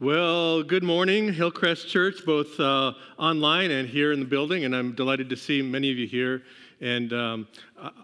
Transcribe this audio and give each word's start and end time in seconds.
Well, 0.00 0.64
good 0.64 0.82
morning, 0.82 1.32
Hillcrest 1.32 1.88
Church, 1.88 2.26
both 2.26 2.58
uh, 2.58 2.94
online 3.16 3.70
and 3.70 3.88
here 3.88 4.10
in 4.10 4.18
the 4.18 4.26
building, 4.26 4.64
and 4.64 4.74
I'm 4.74 4.92
delighted 4.92 5.30
to 5.30 5.36
see 5.36 5.62
many 5.62 5.88
of 5.92 5.96
you 5.96 6.08
here. 6.08 6.42
And 6.80 7.12
um, 7.12 7.46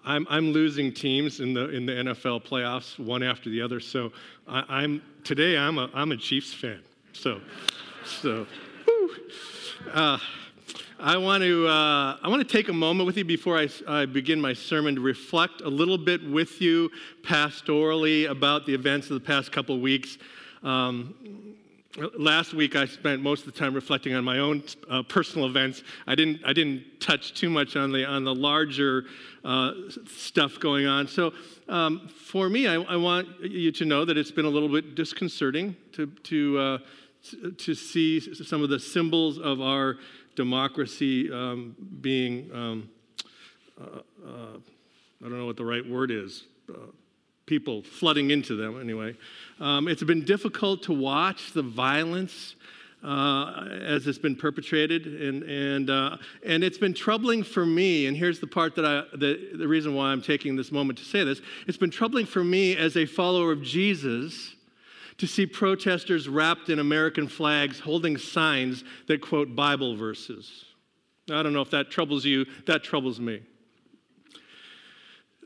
I'm, 0.05 0.25
I'm 0.31 0.53
losing 0.53 0.93
teams 0.93 1.41
in 1.41 1.53
the 1.53 1.69
in 1.71 1.87
the 1.87 1.93
NFL 1.93 2.45
playoffs 2.45 2.97
one 3.05 3.25
after 3.25 3.51
the 3.51 3.61
other. 3.61 3.81
So 3.81 4.13
I, 4.47 4.85
am 4.85 5.03
today 5.25 5.59
I'm 5.59 5.79
a 5.79 5.91
I'm 5.93 6.13
a 6.13 6.17
Chiefs 6.17 6.55
fan. 6.55 6.81
So 7.13 7.41
so. 8.05 8.47
Uh, 9.93 10.19
I 11.01 11.17
want 11.17 11.43
to 11.43 11.67
uh, 11.67 12.19
I 12.23 12.29
want 12.29 12.41
to 12.41 12.57
take 12.57 12.69
a 12.69 12.73
moment 12.73 13.09
with 13.09 13.17
you 13.17 13.25
before 13.25 13.59
I, 13.59 13.69
I, 13.89 14.07
begin 14.07 14.41
my 14.41 14.53
sermon 14.53 14.95
to 14.95 15.01
reflect 15.01 15.61
a 15.63 15.69
little 15.69 15.99
bit 15.99 16.23
with 16.23 16.63
you 16.63 16.89
pastorally 17.23 18.31
about 18.31 18.65
the 18.65 18.75
events 18.75 19.11
of 19.11 19.15
the 19.15 19.27
past 19.27 19.51
couple 19.51 19.75
of 19.75 19.81
weeks. 19.81 20.19
Um, 20.63 21.15
last 22.17 22.55
week 22.55 22.77
I 22.77 22.87
spent 22.87 23.21
most 23.21 23.47
of 23.47 23.53
the 23.53 23.59
time 23.59 23.75
reflecting 23.75 24.15
on 24.15 24.25
my 24.25 24.39
own 24.39 24.63
uh, 24.89 25.03
personal 25.03 25.47
events. 25.49 25.83
I 26.07 26.15
didn't, 26.15 26.41
I 26.47 26.53
didn't 26.53 27.01
touch 27.01 27.35
too 27.35 27.51
much 27.51 27.77
on 27.77 27.93
the, 27.93 28.05
on 28.05 28.25
the 28.25 28.35
larger 28.35 29.05
uh, 29.45 29.73
stuff 30.07 30.61
going 30.61 30.87
on. 30.87 31.09
So 31.09 31.33
um, 31.69 32.09
for 32.09 32.49
me, 32.49 32.69
I, 32.69 32.75
I, 32.75 32.97
want 32.97 33.29
you 33.41 33.73
to 33.73 33.85
know 33.85 34.05
that 34.05 34.17
it's 34.17 34.31
been 34.31 34.45
a 34.45 34.51
little 34.51 34.69
bit 34.69 34.95
disconcerting 34.95 35.77
to, 35.93 36.07
to, 36.07 36.59
uh, 36.59 36.79
to 37.59 37.75
see 37.75 38.21
some 38.21 38.63
of 38.63 38.69
the 38.69 38.79
symbols 38.79 39.39
of 39.39 39.61
our 39.61 39.97
democracy 40.37 41.31
um, 41.33 41.75
being, 42.01 42.51
um, 42.55 42.91
uh, 43.81 44.01
uh, 44.27 44.57
I 45.21 45.29
don't 45.29 45.39
know 45.39 45.47
what 45.47 45.57
the 45.57 45.65
right 45.65 45.87
word 45.87 46.11
is, 46.11 46.45
uh, 46.69 46.75
people 47.51 47.83
flooding 47.83 48.31
into 48.31 48.55
them 48.55 48.81
anyway. 48.81 49.13
Um, 49.59 49.89
it's 49.89 50.05
been 50.05 50.25
difficult 50.25 50.85
to 50.85 50.93
watch 50.93 51.53
the 51.53 51.65
violence 51.65 52.55
uh, 53.03 53.67
as 53.83 54.07
it's 54.07 54.19
been 54.19 54.37
perpetrated, 54.37 55.05
and 55.05 55.43
and 55.43 55.91
uh, 55.91 56.17
and 56.47 56.63
it's 56.63 56.79
been 56.79 56.95
troubling 56.95 57.43
for 57.43 57.67
me. 57.67 58.07
And 58.07 58.17
here's 58.17 58.39
the 58.39 58.47
part 58.47 58.77
that 58.77 58.85
I 58.85 59.03
the, 59.17 59.51
the 59.59 59.67
reason 59.67 59.97
why 59.97 60.13
I'm 60.13 60.23
taking 60.23 60.55
this 60.55 60.71
moment 60.71 61.01
to 61.01 61.05
say 61.05 61.25
this. 61.25 61.41
It's 61.67 61.77
been 61.77 61.91
troubling 61.91 62.25
for 62.25 62.45
me 62.45 62.77
as 62.77 62.97
a 62.97 63.05
follower 63.05 63.51
of 63.51 63.63
Jesus 63.63 64.55
to 65.19 65.27
see 65.27 65.45
protesters 65.45 66.29
wrapped 66.29 66.69
in 66.69 66.79
American 66.79 67.27
flags 67.27 67.81
holding 67.81 68.17
signs 68.17 68.85
that 69.09 69.21
quote 69.21 69.57
Bible 69.57 69.97
verses. 69.97 70.67
I 71.29 71.43
don't 71.43 71.53
know 71.53 71.63
if 71.63 71.71
that 71.71 71.91
troubles 71.91 72.25
you. 72.25 72.47
That 72.67 72.85
troubles 72.85 73.19
me 73.19 73.43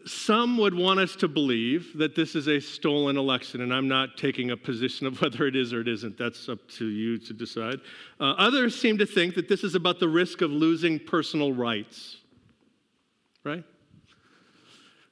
some 0.07 0.59
would 0.59 0.75
want 0.75 1.01
us 1.01 1.17
to 1.17 1.29
believe 1.29 1.97
that 1.99 2.15
this 2.15 2.35
is 2.35 2.49
a 2.49 2.61
stolen 2.61 3.17
election, 3.17 3.61
and 3.61 3.73
I'm 3.73 3.89
not 3.89 4.17
taking 4.17 4.51
a 4.51 4.57
position 4.57 5.07
of 5.07 5.21
whether 5.23 5.47
it 5.47 5.57
is 5.57 5.73
or 5.73 5.81
it 5.81 5.89
isn't. 5.89 6.19
That's 6.19 6.49
up 6.49 6.69
to 6.73 6.87
you 6.87 7.19
to 7.19 7.33
decide. 7.33 7.81
Uh, 8.21 8.35
others 8.37 8.79
seem 8.79 8.99
to 8.99 9.07
think 9.07 9.35
that 9.35 9.49
this 9.49 9.65
is 9.65 9.75
about 9.75 10.01
the 10.01 10.09
risk 10.09 10.43
of 10.43 10.51
losing 10.51 10.99
personal 10.99 11.53
rights, 11.53 12.19
right? 13.45 13.65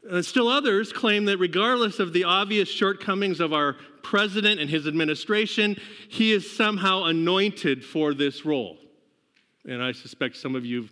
And 0.08 0.24
still 0.24 0.48
others 0.48 0.92
claim 0.92 1.26
that 1.26 1.38
regardless 1.38 2.00
of 2.00 2.12
the 2.12 2.24
obvious 2.24 2.68
shortcomings 2.68 3.38
of 3.38 3.52
our 3.52 3.76
president 4.02 4.60
and 4.60 4.68
his 4.68 4.86
administration, 4.86 5.76
he 6.08 6.32
is 6.32 6.50
somehow 6.50 7.04
anointed 7.04 7.84
for 7.84 8.12
this 8.12 8.44
role. 8.44 8.78
And 9.66 9.82
I 9.82 9.92
suspect 9.92 10.36
some 10.36 10.56
of 10.56 10.64
you 10.64 10.88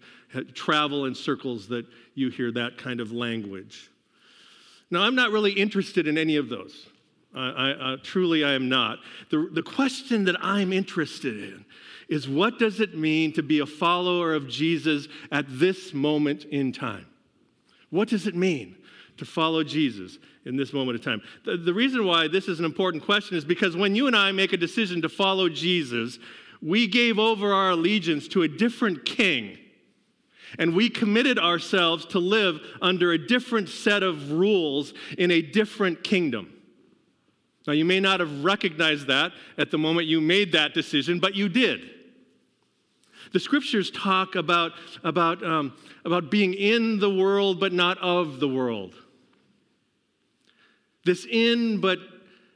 travel 0.54 1.06
in 1.06 1.14
circles 1.14 1.68
that 1.68 1.86
you 2.14 2.30
hear 2.30 2.52
that 2.52 2.78
kind 2.78 3.00
of 3.00 3.12
language. 3.12 3.90
Now, 4.90 5.02
I'm 5.02 5.14
not 5.14 5.30
really 5.30 5.52
interested 5.52 6.06
in 6.06 6.16
any 6.18 6.36
of 6.36 6.48
those. 6.48 6.86
I, 7.34 7.92
I, 7.92 7.96
truly, 8.02 8.44
I 8.44 8.54
am 8.54 8.68
not. 8.68 8.98
The, 9.30 9.48
the 9.52 9.62
question 9.62 10.24
that 10.24 10.36
I'm 10.40 10.72
interested 10.72 11.36
in 11.36 11.64
is 12.08 12.28
what 12.28 12.58
does 12.58 12.80
it 12.80 12.96
mean 12.96 13.32
to 13.34 13.42
be 13.42 13.60
a 13.60 13.66
follower 13.66 14.34
of 14.34 14.48
Jesus 14.48 15.06
at 15.30 15.44
this 15.48 15.94
moment 15.94 16.44
in 16.44 16.72
time? 16.72 17.06
What 17.90 18.08
does 18.08 18.26
it 18.26 18.34
mean 18.34 18.76
to 19.18 19.24
follow 19.24 19.62
Jesus 19.62 20.18
in 20.44 20.56
this 20.56 20.72
moment 20.72 20.98
of 20.98 21.04
time? 21.04 21.22
The, 21.44 21.56
the 21.56 21.74
reason 21.74 22.04
why 22.04 22.26
this 22.26 22.48
is 22.48 22.58
an 22.58 22.64
important 22.64 23.04
question 23.04 23.36
is 23.36 23.44
because 23.44 23.76
when 23.76 23.94
you 23.94 24.08
and 24.08 24.16
I 24.16 24.32
make 24.32 24.52
a 24.52 24.56
decision 24.56 25.00
to 25.02 25.08
follow 25.08 25.48
Jesus, 25.48 26.18
we 26.62 26.86
gave 26.86 27.18
over 27.18 27.52
our 27.52 27.70
allegiance 27.70 28.28
to 28.28 28.42
a 28.42 28.48
different 28.48 29.04
king 29.04 29.58
and 30.58 30.74
we 30.74 30.88
committed 30.88 31.38
ourselves 31.38 32.04
to 32.06 32.18
live 32.18 32.60
under 32.82 33.12
a 33.12 33.18
different 33.18 33.68
set 33.68 34.02
of 34.02 34.32
rules 34.32 34.92
in 35.16 35.30
a 35.30 35.42
different 35.42 36.02
kingdom. 36.02 36.52
Now, 37.66 37.72
you 37.74 37.84
may 37.84 38.00
not 38.00 38.20
have 38.20 38.44
recognized 38.44 39.06
that 39.06 39.32
at 39.58 39.70
the 39.70 39.78
moment 39.78 40.06
you 40.06 40.20
made 40.20 40.52
that 40.52 40.74
decision, 40.74 41.20
but 41.20 41.34
you 41.34 41.48
did. 41.48 41.82
The 43.32 43.38
scriptures 43.38 43.90
talk 43.90 44.34
about, 44.34 44.72
about, 45.04 45.44
um, 45.44 45.76
about 46.04 46.30
being 46.30 46.54
in 46.54 46.98
the 46.98 47.10
world, 47.10 47.60
but 47.60 47.72
not 47.72 47.98
of 47.98 48.40
the 48.40 48.48
world. 48.48 48.94
This 51.04 51.26
in, 51.30 51.80
but 51.80 51.98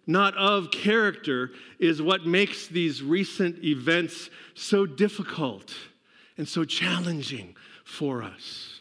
not 0.06 0.37
of 0.37 0.70
character 0.70 1.50
is 1.78 2.03
what 2.03 2.26
makes 2.26 2.66
these 2.66 3.03
recent 3.03 3.65
events 3.65 4.31
so 4.54 4.87
difficult 4.87 5.75
and 6.37 6.48
so 6.48 6.65
challenging 6.65 7.56
for 7.84 8.22
us. 8.22 8.75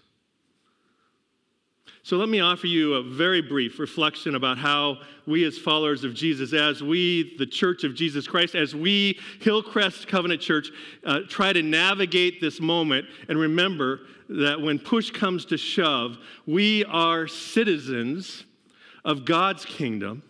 So, 2.06 2.18
let 2.18 2.28
me 2.28 2.42
offer 2.42 2.68
you 2.68 2.96
a 2.96 3.02
very 3.02 3.42
brief 3.42 3.80
reflection 3.80 4.36
about 4.36 4.58
how 4.58 4.98
we, 5.26 5.46
as 5.46 5.58
followers 5.58 6.04
of 6.04 6.14
Jesus, 6.14 6.52
as 6.52 6.84
we, 6.84 7.34
the 7.38 7.46
Church 7.46 7.86
of 7.86 7.96
Jesus 7.96 8.28
Christ, 8.28 8.56
as 8.56 8.76
we, 8.76 9.18
Hillcrest 9.40 10.10
Covenant 10.10 10.42
Church, 10.42 10.70
uh, 11.06 11.22
try 11.30 11.54
to 11.54 11.62
navigate 11.62 12.42
this 12.42 12.60
moment 12.60 13.08
and 13.30 13.40
remember 13.40 14.02
that 14.28 14.60
when 14.60 14.80
push 14.80 15.12
comes 15.12 15.46
to 15.46 15.58
shove, 15.58 16.18
we 16.46 16.84
are 16.86 17.26
citizens 17.26 18.44
of 19.06 19.24
God's 19.24 19.64
kingdom, 19.64 20.24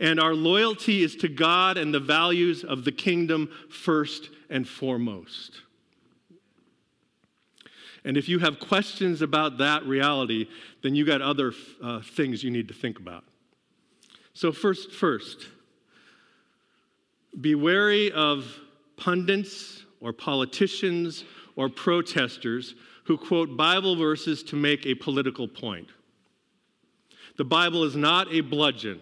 and 0.00 0.18
our 0.18 0.34
loyalty 0.34 1.02
is 1.02 1.14
to 1.16 1.28
God 1.28 1.76
and 1.76 1.92
the 1.92 2.00
values 2.00 2.64
of 2.64 2.84
the 2.84 2.92
kingdom 2.92 3.50
first 3.68 4.30
and 4.48 4.66
foremost. 4.66 5.60
And 8.02 8.16
if 8.16 8.26
you 8.26 8.38
have 8.38 8.58
questions 8.58 9.20
about 9.20 9.58
that 9.58 9.84
reality, 9.84 10.48
then 10.82 10.94
you 10.94 11.04
got 11.04 11.20
other 11.20 11.52
uh, 11.82 12.00
things 12.00 12.42
you 12.42 12.50
need 12.50 12.68
to 12.68 12.74
think 12.74 12.98
about. 12.98 13.24
So, 14.32 14.52
first, 14.52 14.90
first, 14.92 15.48
be 17.38 17.54
wary 17.54 18.10
of 18.10 18.46
pundits 18.96 19.84
or 20.00 20.14
politicians 20.14 21.24
or 21.56 21.68
protesters 21.68 22.74
who 23.04 23.18
quote 23.18 23.54
Bible 23.54 23.96
verses 23.96 24.42
to 24.44 24.56
make 24.56 24.86
a 24.86 24.94
political 24.94 25.46
point. 25.46 25.88
The 27.36 27.44
Bible 27.44 27.84
is 27.84 27.96
not 27.96 28.32
a 28.32 28.40
bludgeon. 28.40 29.00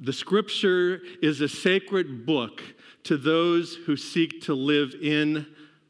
The 0.00 0.12
scripture 0.12 1.00
is 1.20 1.40
a 1.40 1.48
sacred 1.48 2.24
book 2.24 2.62
to 3.04 3.16
those 3.16 3.74
who 3.74 3.96
seek 3.96 4.42
to 4.42 4.54
live 4.54 4.94
in 5.00 5.46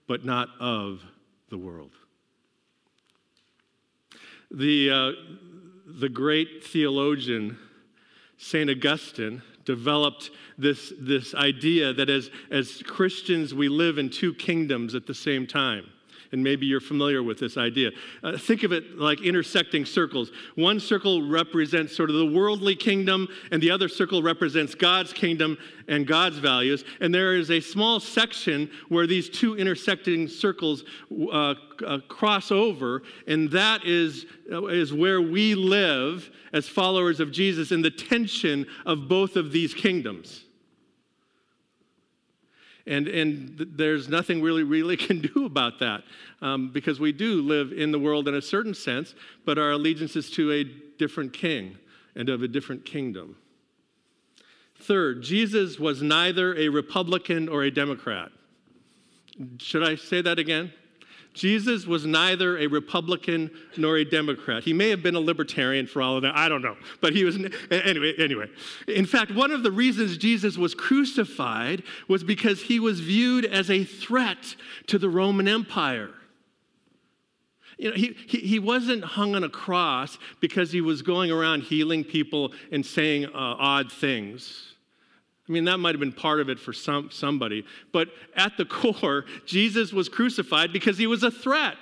but 0.08 0.24
not 0.24 0.48
of 0.60 1.02
the 1.50 1.58
world. 1.58 1.92
The, 4.50 4.90
uh, 4.90 5.12
the 5.86 6.08
great 6.08 6.64
theologian, 6.64 7.58
St. 8.36 8.68
Augustine, 8.68 9.42
developed 9.64 10.30
this, 10.58 10.92
this 10.98 11.34
idea 11.34 11.92
that 11.92 12.10
as, 12.10 12.30
as 12.50 12.82
Christians, 12.82 13.54
we 13.54 13.68
live 13.68 13.98
in 13.98 14.10
two 14.10 14.34
kingdoms 14.34 14.94
at 14.94 15.06
the 15.06 15.14
same 15.14 15.46
time 15.46 15.86
and 16.32 16.42
maybe 16.42 16.66
you're 16.66 16.80
familiar 16.80 17.22
with 17.22 17.38
this 17.38 17.56
idea. 17.56 17.90
Uh, 18.22 18.36
think 18.36 18.62
of 18.62 18.72
it 18.72 18.98
like 18.98 19.20
intersecting 19.20 19.84
circles. 19.84 20.32
One 20.54 20.80
circle 20.80 21.28
represents 21.28 21.94
sort 21.94 22.10
of 22.10 22.16
the 22.16 22.26
worldly 22.26 22.74
kingdom, 22.74 23.28
and 23.50 23.62
the 23.62 23.70
other 23.70 23.88
circle 23.88 24.22
represents 24.22 24.74
God's 24.74 25.12
kingdom 25.12 25.58
and 25.88 26.06
God's 26.06 26.38
values. 26.38 26.84
And 27.00 27.14
there 27.14 27.34
is 27.34 27.50
a 27.50 27.60
small 27.60 28.00
section 28.00 28.70
where 28.88 29.06
these 29.06 29.28
two 29.28 29.56
intersecting 29.56 30.26
circles 30.26 30.84
uh, 31.30 31.54
uh, 31.86 31.98
cross 32.08 32.50
over, 32.50 33.02
and 33.26 33.50
that 33.50 33.84
is, 33.84 34.26
uh, 34.50 34.66
is 34.66 34.92
where 34.92 35.20
we 35.20 35.54
live 35.54 36.30
as 36.52 36.68
followers 36.68 37.20
of 37.20 37.30
Jesus 37.30 37.72
in 37.72 37.82
the 37.82 37.90
tension 37.90 38.66
of 38.86 39.08
both 39.08 39.36
of 39.36 39.52
these 39.52 39.74
kingdoms. 39.74 40.44
And, 42.86 43.06
and 43.08 43.66
there's 43.76 44.08
nothing 44.08 44.42
really, 44.42 44.62
really 44.62 44.96
can 45.08 45.20
do 45.20 45.46
about 45.46 45.78
that 45.80 46.02
um, 46.40 46.70
because 46.72 47.00
we 47.00 47.12
do 47.12 47.42
live 47.42 47.72
in 47.72 47.92
the 47.92 47.98
world 47.98 48.28
in 48.28 48.34
a 48.34 48.42
certain 48.42 48.74
sense, 48.74 49.14
but 49.44 49.58
our 49.58 49.72
allegiance 49.72 50.16
is 50.16 50.30
to 50.32 50.52
a 50.52 50.64
different 50.64 51.32
king 51.32 51.78
and 52.14 52.28
of 52.28 52.42
a 52.42 52.48
different 52.48 52.84
kingdom. 52.84 53.36
Third, 54.80 55.22
Jesus 55.22 55.78
was 55.78 56.02
neither 56.02 56.56
a 56.56 56.68
Republican 56.68 57.48
or 57.48 57.62
a 57.62 57.70
Democrat. 57.70 58.30
Should 59.58 59.84
I 59.84 59.94
say 59.94 60.20
that 60.22 60.38
again? 60.38 60.72
Jesus 61.34 61.86
was 61.86 62.04
neither 62.04 62.58
a 62.58 62.66
Republican 62.66 63.50
nor 63.76 63.96
a 63.96 64.04
Democrat. 64.04 64.64
He 64.64 64.72
may 64.72 64.90
have 64.90 65.02
been 65.02 65.14
a 65.14 65.20
libertarian 65.20 65.86
for 65.86 66.02
all 66.02 66.16
of 66.16 66.22
that. 66.22 66.36
I 66.36 66.48
don't 66.48 66.60
know. 66.60 66.76
But 67.00 67.14
he 67.14 67.24
was, 67.24 67.36
anyway, 67.70 68.14
anyway. 68.18 68.48
In 68.86 69.06
fact, 69.06 69.34
one 69.34 69.50
of 69.50 69.62
the 69.62 69.72
reasons 69.72 70.18
Jesus 70.18 70.58
was 70.58 70.74
crucified 70.74 71.82
was 72.06 72.22
because 72.22 72.62
he 72.62 72.78
was 72.78 73.00
viewed 73.00 73.46
as 73.46 73.70
a 73.70 73.84
threat 73.84 74.56
to 74.88 74.98
the 74.98 75.08
Roman 75.08 75.48
Empire. 75.48 76.10
You 77.78 77.90
know, 77.90 77.96
he, 77.96 78.16
he, 78.26 78.38
he 78.38 78.58
wasn't 78.58 79.02
hung 79.02 79.34
on 79.34 79.42
a 79.42 79.48
cross 79.48 80.18
because 80.40 80.70
he 80.70 80.80
was 80.80 81.00
going 81.00 81.30
around 81.30 81.62
healing 81.62 82.04
people 82.04 82.52
and 82.70 82.84
saying 82.84 83.26
uh, 83.26 83.30
odd 83.34 83.90
things. 83.90 84.71
I 85.52 85.54
mean, 85.54 85.64
that 85.64 85.76
might 85.76 85.94
have 85.94 86.00
been 86.00 86.12
part 86.12 86.40
of 86.40 86.48
it 86.48 86.58
for 86.58 86.72
some, 86.72 87.10
somebody. 87.10 87.66
But 87.92 88.08
at 88.34 88.56
the 88.56 88.64
core, 88.64 89.26
Jesus 89.44 89.92
was 89.92 90.08
crucified 90.08 90.72
because 90.72 90.96
he 90.96 91.06
was 91.06 91.22
a 91.22 91.30
threat. 91.30 91.76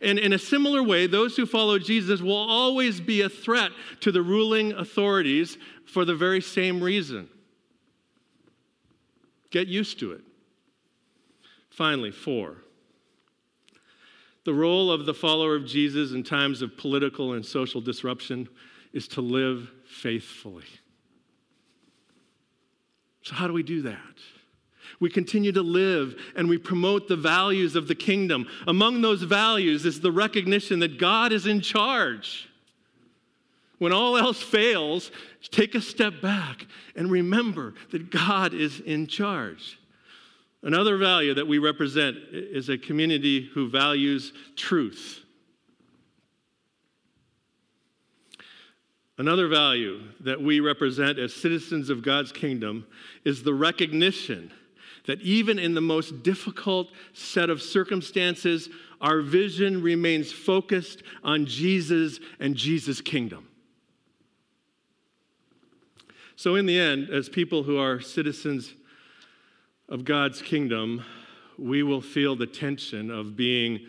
And 0.00 0.18
in 0.18 0.32
a 0.32 0.38
similar 0.40 0.82
way, 0.82 1.06
those 1.06 1.36
who 1.36 1.46
follow 1.46 1.78
Jesus 1.78 2.20
will 2.20 2.34
always 2.34 3.00
be 3.00 3.20
a 3.20 3.28
threat 3.28 3.70
to 4.00 4.10
the 4.10 4.22
ruling 4.22 4.72
authorities 4.72 5.56
for 5.86 6.04
the 6.04 6.16
very 6.16 6.40
same 6.40 6.82
reason. 6.82 7.28
Get 9.50 9.68
used 9.68 10.00
to 10.00 10.10
it. 10.10 10.22
Finally, 11.70 12.10
four. 12.10 12.56
The 14.44 14.54
role 14.54 14.90
of 14.90 15.06
the 15.06 15.14
follower 15.14 15.54
of 15.54 15.64
Jesus 15.64 16.10
in 16.10 16.24
times 16.24 16.60
of 16.60 16.76
political 16.76 17.34
and 17.34 17.46
social 17.46 17.80
disruption 17.80 18.48
is 18.92 19.06
to 19.08 19.20
live 19.20 19.70
faithfully. 19.86 20.64
So, 23.22 23.34
how 23.34 23.46
do 23.46 23.52
we 23.52 23.62
do 23.62 23.82
that? 23.82 23.98
We 25.00 25.10
continue 25.10 25.52
to 25.52 25.62
live 25.62 26.14
and 26.36 26.48
we 26.48 26.58
promote 26.58 27.08
the 27.08 27.16
values 27.16 27.74
of 27.74 27.88
the 27.88 27.94
kingdom. 27.94 28.46
Among 28.66 29.00
those 29.00 29.22
values 29.22 29.84
is 29.84 30.00
the 30.00 30.12
recognition 30.12 30.78
that 30.80 30.98
God 30.98 31.32
is 31.32 31.46
in 31.46 31.60
charge. 31.60 32.48
When 33.78 33.92
all 33.92 34.16
else 34.16 34.40
fails, 34.40 35.10
take 35.50 35.74
a 35.74 35.80
step 35.80 36.20
back 36.22 36.66
and 36.94 37.10
remember 37.10 37.74
that 37.90 38.10
God 38.10 38.54
is 38.54 38.78
in 38.78 39.08
charge. 39.08 39.80
Another 40.62 40.96
value 40.96 41.34
that 41.34 41.48
we 41.48 41.58
represent 41.58 42.16
is 42.30 42.68
a 42.68 42.78
community 42.78 43.50
who 43.54 43.68
values 43.68 44.32
truth. 44.54 45.21
Another 49.18 49.46
value 49.46 50.02
that 50.20 50.40
we 50.40 50.60
represent 50.60 51.18
as 51.18 51.34
citizens 51.34 51.90
of 51.90 52.02
God's 52.02 52.32
kingdom 52.32 52.86
is 53.24 53.42
the 53.42 53.54
recognition 53.54 54.50
that 55.06 55.20
even 55.20 55.58
in 55.58 55.74
the 55.74 55.80
most 55.80 56.22
difficult 56.22 56.88
set 57.12 57.50
of 57.50 57.60
circumstances, 57.60 58.68
our 59.00 59.20
vision 59.20 59.82
remains 59.82 60.32
focused 60.32 61.02
on 61.24 61.44
Jesus 61.44 62.20
and 62.38 62.54
Jesus' 62.54 63.00
kingdom. 63.00 63.48
So, 66.36 66.54
in 66.54 66.66
the 66.66 66.78
end, 66.78 67.10
as 67.10 67.28
people 67.28 67.64
who 67.64 67.78
are 67.78 68.00
citizens 68.00 68.74
of 69.88 70.04
God's 70.04 70.40
kingdom, 70.40 71.04
we 71.58 71.82
will 71.82 72.00
feel 72.00 72.34
the 72.34 72.46
tension 72.46 73.10
of 73.10 73.36
being 73.36 73.80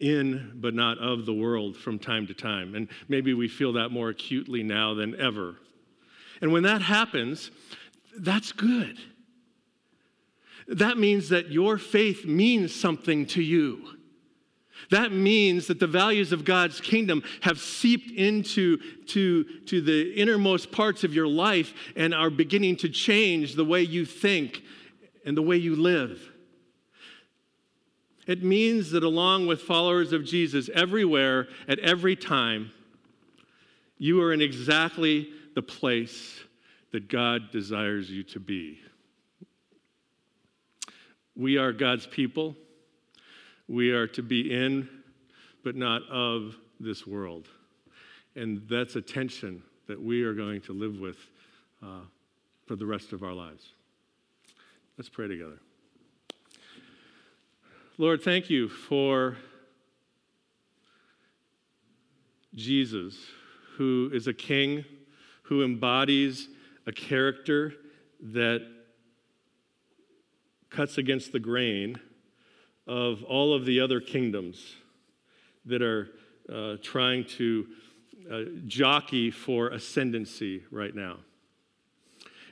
in 0.00 0.52
but 0.56 0.74
not 0.74 0.98
of 0.98 1.26
the 1.26 1.32
world 1.32 1.76
from 1.76 1.98
time 1.98 2.26
to 2.26 2.34
time. 2.34 2.74
And 2.74 2.88
maybe 3.08 3.34
we 3.34 3.48
feel 3.48 3.74
that 3.74 3.90
more 3.90 4.08
acutely 4.08 4.62
now 4.62 4.94
than 4.94 5.18
ever. 5.20 5.56
And 6.40 6.52
when 6.52 6.62
that 6.62 6.82
happens, 6.82 7.50
that's 8.18 8.52
good. 8.52 8.98
That 10.66 10.98
means 10.98 11.28
that 11.28 11.50
your 11.50 11.78
faith 11.78 12.24
means 12.24 12.74
something 12.74 13.26
to 13.26 13.42
you. 13.42 13.96
That 14.90 15.12
means 15.12 15.66
that 15.66 15.78
the 15.78 15.86
values 15.86 16.32
of 16.32 16.44
God's 16.44 16.80
kingdom 16.80 17.22
have 17.42 17.60
seeped 17.60 18.10
into 18.10 18.78
to, 19.08 19.44
to 19.66 19.80
the 19.82 20.12
innermost 20.14 20.72
parts 20.72 21.04
of 21.04 21.12
your 21.12 21.28
life 21.28 21.74
and 21.96 22.14
are 22.14 22.30
beginning 22.30 22.76
to 22.76 22.88
change 22.88 23.54
the 23.54 23.64
way 23.64 23.82
you 23.82 24.06
think 24.06 24.62
and 25.26 25.36
the 25.36 25.42
way 25.42 25.56
you 25.56 25.76
live. 25.76 26.29
It 28.30 28.44
means 28.44 28.92
that 28.92 29.02
along 29.02 29.48
with 29.48 29.60
followers 29.60 30.12
of 30.12 30.24
Jesus 30.24 30.70
everywhere, 30.72 31.48
at 31.66 31.80
every 31.80 32.14
time, 32.14 32.70
you 33.98 34.22
are 34.22 34.32
in 34.32 34.40
exactly 34.40 35.30
the 35.56 35.62
place 35.62 36.38
that 36.92 37.08
God 37.08 37.50
desires 37.50 38.08
you 38.08 38.22
to 38.22 38.38
be. 38.38 38.78
We 41.34 41.58
are 41.58 41.72
God's 41.72 42.06
people. 42.06 42.54
We 43.66 43.90
are 43.90 44.06
to 44.06 44.22
be 44.22 44.54
in, 44.54 44.88
but 45.64 45.74
not 45.74 46.02
of 46.08 46.54
this 46.78 47.04
world. 47.08 47.48
And 48.36 48.62
that's 48.70 48.94
a 48.94 49.02
tension 49.02 49.60
that 49.88 50.00
we 50.00 50.22
are 50.22 50.34
going 50.34 50.60
to 50.60 50.72
live 50.72 51.00
with 51.00 51.18
uh, 51.82 52.02
for 52.64 52.76
the 52.76 52.86
rest 52.86 53.12
of 53.12 53.24
our 53.24 53.34
lives. 53.34 53.72
Let's 54.96 55.08
pray 55.08 55.26
together. 55.26 55.58
Lord, 58.00 58.22
thank 58.22 58.48
you 58.48 58.70
for 58.70 59.36
Jesus, 62.54 63.14
who 63.76 64.10
is 64.14 64.26
a 64.26 64.32
king, 64.32 64.86
who 65.42 65.62
embodies 65.62 66.48
a 66.86 66.92
character 66.92 67.74
that 68.22 68.66
cuts 70.70 70.96
against 70.96 71.32
the 71.32 71.40
grain 71.40 72.00
of 72.86 73.22
all 73.24 73.52
of 73.52 73.66
the 73.66 73.80
other 73.80 74.00
kingdoms 74.00 74.76
that 75.66 75.82
are 75.82 76.08
uh, 76.50 76.76
trying 76.82 77.26
to 77.26 77.66
uh, 78.32 78.40
jockey 78.64 79.30
for 79.30 79.68
ascendancy 79.68 80.62
right 80.70 80.94
now. 80.94 81.18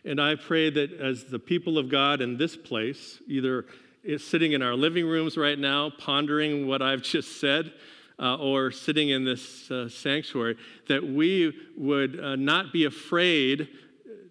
And 0.04 0.20
I 0.20 0.34
pray 0.34 0.68
that 0.68 0.92
as 0.92 1.24
the 1.24 1.38
people 1.38 1.78
of 1.78 1.88
God 1.88 2.20
in 2.20 2.36
this 2.36 2.54
place, 2.54 3.22
either 3.26 3.64
is 4.08 4.26
sitting 4.26 4.52
in 4.52 4.62
our 4.62 4.74
living 4.74 5.06
rooms 5.06 5.36
right 5.36 5.58
now, 5.58 5.90
pondering 5.98 6.66
what 6.66 6.80
I've 6.80 7.02
just 7.14 7.40
said, 7.40 7.72
uh, 8.18 8.36
or 8.36 8.70
sitting 8.70 9.10
in 9.10 9.24
this 9.24 9.70
uh, 9.70 9.88
sanctuary, 9.88 10.56
that 10.88 11.06
we 11.06 11.54
would 11.76 12.18
uh, 12.18 12.34
not 12.34 12.72
be 12.72 12.86
afraid 12.86 13.68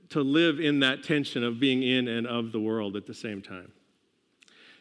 to 0.10 0.22
live 0.22 0.60
in 0.60 0.80
that 0.80 1.04
tension 1.04 1.44
of 1.44 1.60
being 1.60 1.84
in 1.84 2.08
and 2.08 2.26
of 2.26 2.52
the 2.52 2.60
world 2.60 2.96
at 2.96 3.06
the 3.06 3.14
same 3.14 3.42
time. 3.42 3.72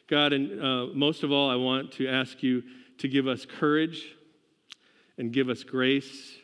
God, 0.08 0.32
and 0.32 0.62
uh, 0.62 0.86
most 0.94 1.22
of 1.22 1.30
all, 1.30 1.50
I 1.50 1.56
want 1.56 1.92
to 1.92 2.08
ask 2.08 2.42
you 2.42 2.62
to 2.98 3.08
give 3.08 3.26
us 3.26 3.44
courage 3.44 4.14
and 5.18 5.30
give 5.30 5.50
us 5.50 5.62
grace 5.62 6.36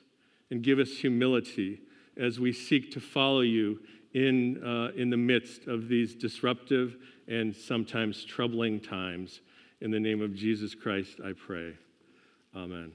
and 0.51 0.63
give 0.63 0.79
us 0.79 0.91
humility 0.91 1.81
as 2.19 2.39
we 2.39 2.53
seek 2.53 2.93
to 2.93 3.01
follow 3.01 3.41
you 3.41 3.81
in, 4.15 4.63
uh, 4.63 4.93
in 4.97 5.11
the 5.11 5.17
midst 5.17 5.67
of 5.67 5.89
these 5.89 6.15
disruptive 6.15 6.97
and 7.29 7.55
sometimes 7.55 8.25
troubling 8.25 8.81
times. 8.81 9.41
In 9.81 9.91
the 9.91 10.01
name 10.01 10.21
of 10.21 10.35
Jesus 10.35 10.75
Christ, 10.75 11.21
I 11.25 11.33
pray. 11.33 11.75
Amen. 12.55 12.93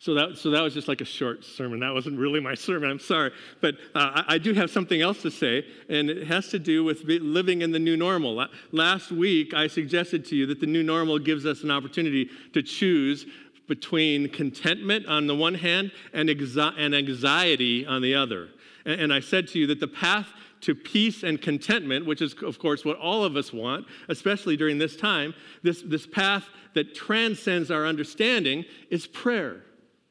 So 0.00 0.14
that, 0.14 0.38
so 0.38 0.50
that 0.50 0.62
was 0.62 0.72
just 0.72 0.88
like 0.88 1.02
a 1.02 1.06
short 1.06 1.44
sermon. 1.44 1.80
That 1.80 1.92
wasn't 1.92 2.18
really 2.18 2.40
my 2.40 2.54
sermon. 2.54 2.90
I'm 2.90 2.98
sorry. 2.98 3.32
But 3.60 3.74
uh, 3.94 4.22
I, 4.26 4.34
I, 4.34 4.38
do 4.38 4.54
have 4.54 4.70
something 4.70 5.02
else 5.02 5.20
to 5.22 5.30
say, 5.30 5.66
and 5.90 6.08
it 6.08 6.26
has 6.26 6.48
to 6.48 6.58
do 6.58 6.82
with 6.84 7.02
living 7.04 7.60
in 7.60 7.70
the 7.70 7.78
new 7.78 7.98
normal. 7.98 8.46
Last 8.72 9.12
week, 9.12 9.52
I 9.52 9.66
suggested 9.66 10.24
to 10.26 10.36
you 10.36 10.46
that 10.46 10.58
the 10.58 10.66
new 10.66 10.82
normal 10.82 11.18
gives 11.18 11.44
us 11.44 11.64
an 11.64 11.70
opportunity 11.70 12.30
to 12.54 12.62
choose 12.62 13.26
between 13.68 14.30
contentment 14.30 15.04
on 15.04 15.26
the 15.26 15.34
one 15.34 15.54
hand 15.54 15.92
and, 16.14 16.30
exi- 16.30 16.74
and 16.78 16.94
anxiety 16.94 17.86
on 17.86 18.00
the 18.00 18.14
other. 18.14 18.48
And, 18.84 19.12
I 19.12 19.20
said 19.20 19.48
to 19.48 19.58
you 19.58 19.66
that 19.68 19.80
the 19.80 19.88
path 19.88 20.26
to 20.62 20.74
peace 20.74 21.22
and 21.22 21.40
contentment, 21.40 22.06
which 22.06 22.22
is, 22.22 22.34
of 22.42 22.58
course, 22.58 22.84
what 22.84 22.98
all 22.98 23.24
of 23.24 23.36
us 23.36 23.52
want, 23.52 23.86
especially 24.08 24.56
during 24.56 24.78
this 24.78 24.96
time, 24.96 25.34
this, 25.62 25.82
this 25.82 26.06
path 26.06 26.44
that 26.74 26.94
transcends 26.94 27.70
our 27.70 27.86
understanding 27.86 28.64
is 28.90 29.06
prayer. 29.06 29.62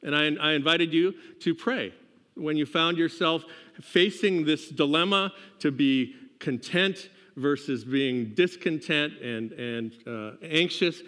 And 0.02 0.14
I, 0.14 0.30
I 0.40 0.52
invited 0.52 0.92
you 0.92 1.14
to 1.40 1.54
pray. 1.54 1.92
When 2.34 2.56
you 2.56 2.66
found 2.66 2.96
yourself 2.96 3.44
facing 3.80 4.44
this 4.44 4.68
dilemma 4.68 5.32
to 5.60 5.70
be 5.70 6.14
content 6.38 7.10
versus 7.36 7.84
being 7.84 8.34
discontent 8.34 9.14
and, 9.20 9.52
and 9.52 9.92
uh, 10.06 10.36
anxious, 10.42 11.02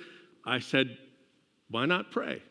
I 0.45 0.59
said, 0.59 0.99
why 1.69 1.87
not 1.87 2.11
pray? 2.11 2.42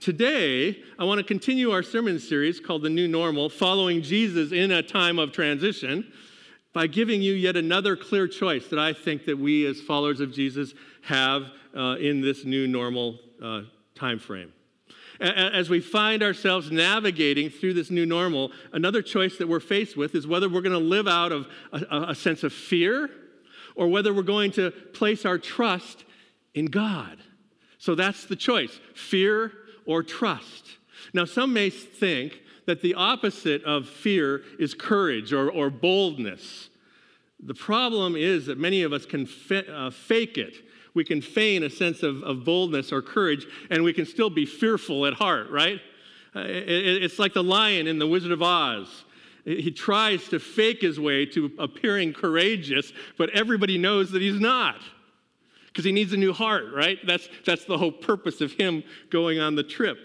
Today, 0.00 0.80
I 0.96 1.02
want 1.02 1.18
to 1.18 1.24
continue 1.24 1.72
our 1.72 1.82
sermon 1.82 2.20
series 2.20 2.60
called 2.60 2.82
The 2.82 2.88
New 2.88 3.08
Normal, 3.08 3.48
following 3.48 4.00
Jesus 4.00 4.52
in 4.52 4.70
a 4.70 4.80
time 4.80 5.18
of 5.18 5.32
transition, 5.32 6.12
by 6.72 6.86
giving 6.86 7.20
you 7.20 7.32
yet 7.32 7.56
another 7.56 7.96
clear 7.96 8.28
choice 8.28 8.68
that 8.68 8.78
I 8.78 8.92
think 8.92 9.24
that 9.24 9.36
we 9.36 9.66
as 9.66 9.80
followers 9.80 10.20
of 10.20 10.32
Jesus 10.32 10.72
have 11.02 11.50
uh, 11.76 11.96
in 11.98 12.20
this 12.20 12.44
new 12.44 12.68
normal 12.68 13.18
uh, 13.42 13.62
time 13.96 14.20
frame. 14.20 14.52
As 15.20 15.68
we 15.68 15.80
find 15.80 16.22
ourselves 16.22 16.70
navigating 16.70 17.50
through 17.50 17.74
this 17.74 17.90
new 17.90 18.06
normal, 18.06 18.52
another 18.72 19.02
choice 19.02 19.36
that 19.38 19.48
we're 19.48 19.58
faced 19.58 19.96
with 19.96 20.14
is 20.14 20.28
whether 20.28 20.48
we're 20.48 20.60
going 20.60 20.70
to 20.70 20.78
live 20.78 21.08
out 21.08 21.32
of 21.32 21.48
a, 21.72 22.10
a 22.10 22.14
sense 22.14 22.44
of 22.44 22.52
fear 22.52 23.10
or 23.74 23.88
whether 23.88 24.14
we're 24.14 24.22
going 24.22 24.52
to 24.52 24.70
place 24.70 25.26
our 25.26 25.38
trust 25.38 26.04
in 26.54 26.66
God. 26.66 27.18
So 27.78 27.96
that's 27.96 28.26
the 28.26 28.36
choice 28.36 28.78
fear 28.94 29.50
or 29.88 30.02
trust. 30.04 30.76
Now, 31.14 31.24
some 31.24 31.52
may 31.52 31.70
think 31.70 32.42
that 32.66 32.82
the 32.82 32.94
opposite 32.94 33.64
of 33.64 33.88
fear 33.88 34.42
is 34.58 34.74
courage 34.74 35.32
or, 35.32 35.50
or 35.50 35.70
boldness. 35.70 36.68
The 37.40 37.54
problem 37.54 38.14
is 38.14 38.46
that 38.46 38.58
many 38.58 38.82
of 38.82 38.92
us 38.92 39.06
can 39.06 39.24
fa- 39.24 39.72
uh, 39.74 39.90
fake 39.90 40.36
it. 40.36 40.54
We 40.92 41.04
can 41.04 41.22
feign 41.22 41.62
a 41.62 41.70
sense 41.70 42.02
of, 42.02 42.22
of 42.22 42.44
boldness 42.44 42.92
or 42.92 43.00
courage, 43.00 43.46
and 43.70 43.82
we 43.82 43.94
can 43.94 44.04
still 44.04 44.28
be 44.28 44.44
fearful 44.44 45.06
at 45.06 45.14
heart, 45.14 45.48
right? 45.50 45.80
Uh, 46.36 46.40
it, 46.40 47.02
it's 47.02 47.18
like 47.18 47.32
the 47.32 47.42
lion 47.42 47.86
in 47.86 47.98
The 47.98 48.06
Wizard 48.06 48.32
of 48.32 48.42
Oz. 48.42 49.04
He 49.44 49.70
tries 49.70 50.28
to 50.28 50.38
fake 50.38 50.82
his 50.82 51.00
way 51.00 51.24
to 51.26 51.50
appearing 51.58 52.12
courageous, 52.12 52.92
but 53.16 53.30
everybody 53.30 53.78
knows 53.78 54.10
that 54.10 54.20
he's 54.20 54.38
not 54.38 54.82
because 55.68 55.84
he 55.84 55.92
needs 55.92 56.12
a 56.12 56.16
new 56.16 56.32
heart, 56.32 56.64
right? 56.74 56.98
That's, 57.06 57.28
that's 57.46 57.64
the 57.64 57.78
whole 57.78 57.92
purpose 57.92 58.40
of 58.40 58.52
him 58.52 58.82
going 59.10 59.38
on 59.38 59.54
the 59.54 59.62
trip. 59.62 59.98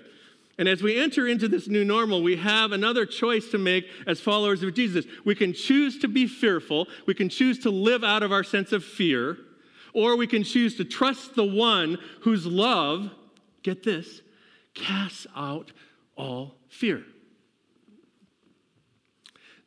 And 0.57 0.69
as 0.69 0.83
we 0.83 0.99
enter 0.99 1.27
into 1.27 1.47
this 1.47 1.67
new 1.67 1.83
normal, 1.83 2.21
we 2.21 2.35
have 2.35 2.71
another 2.71 3.05
choice 3.05 3.49
to 3.49 3.57
make 3.57 3.85
as 4.05 4.21
followers 4.21 4.61
of 4.61 4.75
Jesus. 4.75 5.05
We 5.25 5.33
can 5.33 5.51
choose 5.51 5.97
to 5.99 6.07
be 6.07 6.27
fearful, 6.27 6.87
we 7.07 7.15
can 7.15 7.29
choose 7.29 7.59
to 7.59 7.69
live 7.71 8.03
out 8.03 8.21
of 8.21 8.31
our 8.31 8.43
sense 8.43 8.71
of 8.71 8.83
fear, 8.83 9.37
or 9.93 10.15
we 10.15 10.27
can 10.27 10.43
choose 10.43 10.75
to 10.77 10.85
trust 10.85 11.35
the 11.35 11.43
one 11.43 11.97
whose 12.21 12.45
love, 12.45 13.09
get 13.63 13.83
this, 13.83 14.21
casts 14.75 15.25
out 15.35 15.71
all 16.15 16.55
fear. 16.69 17.03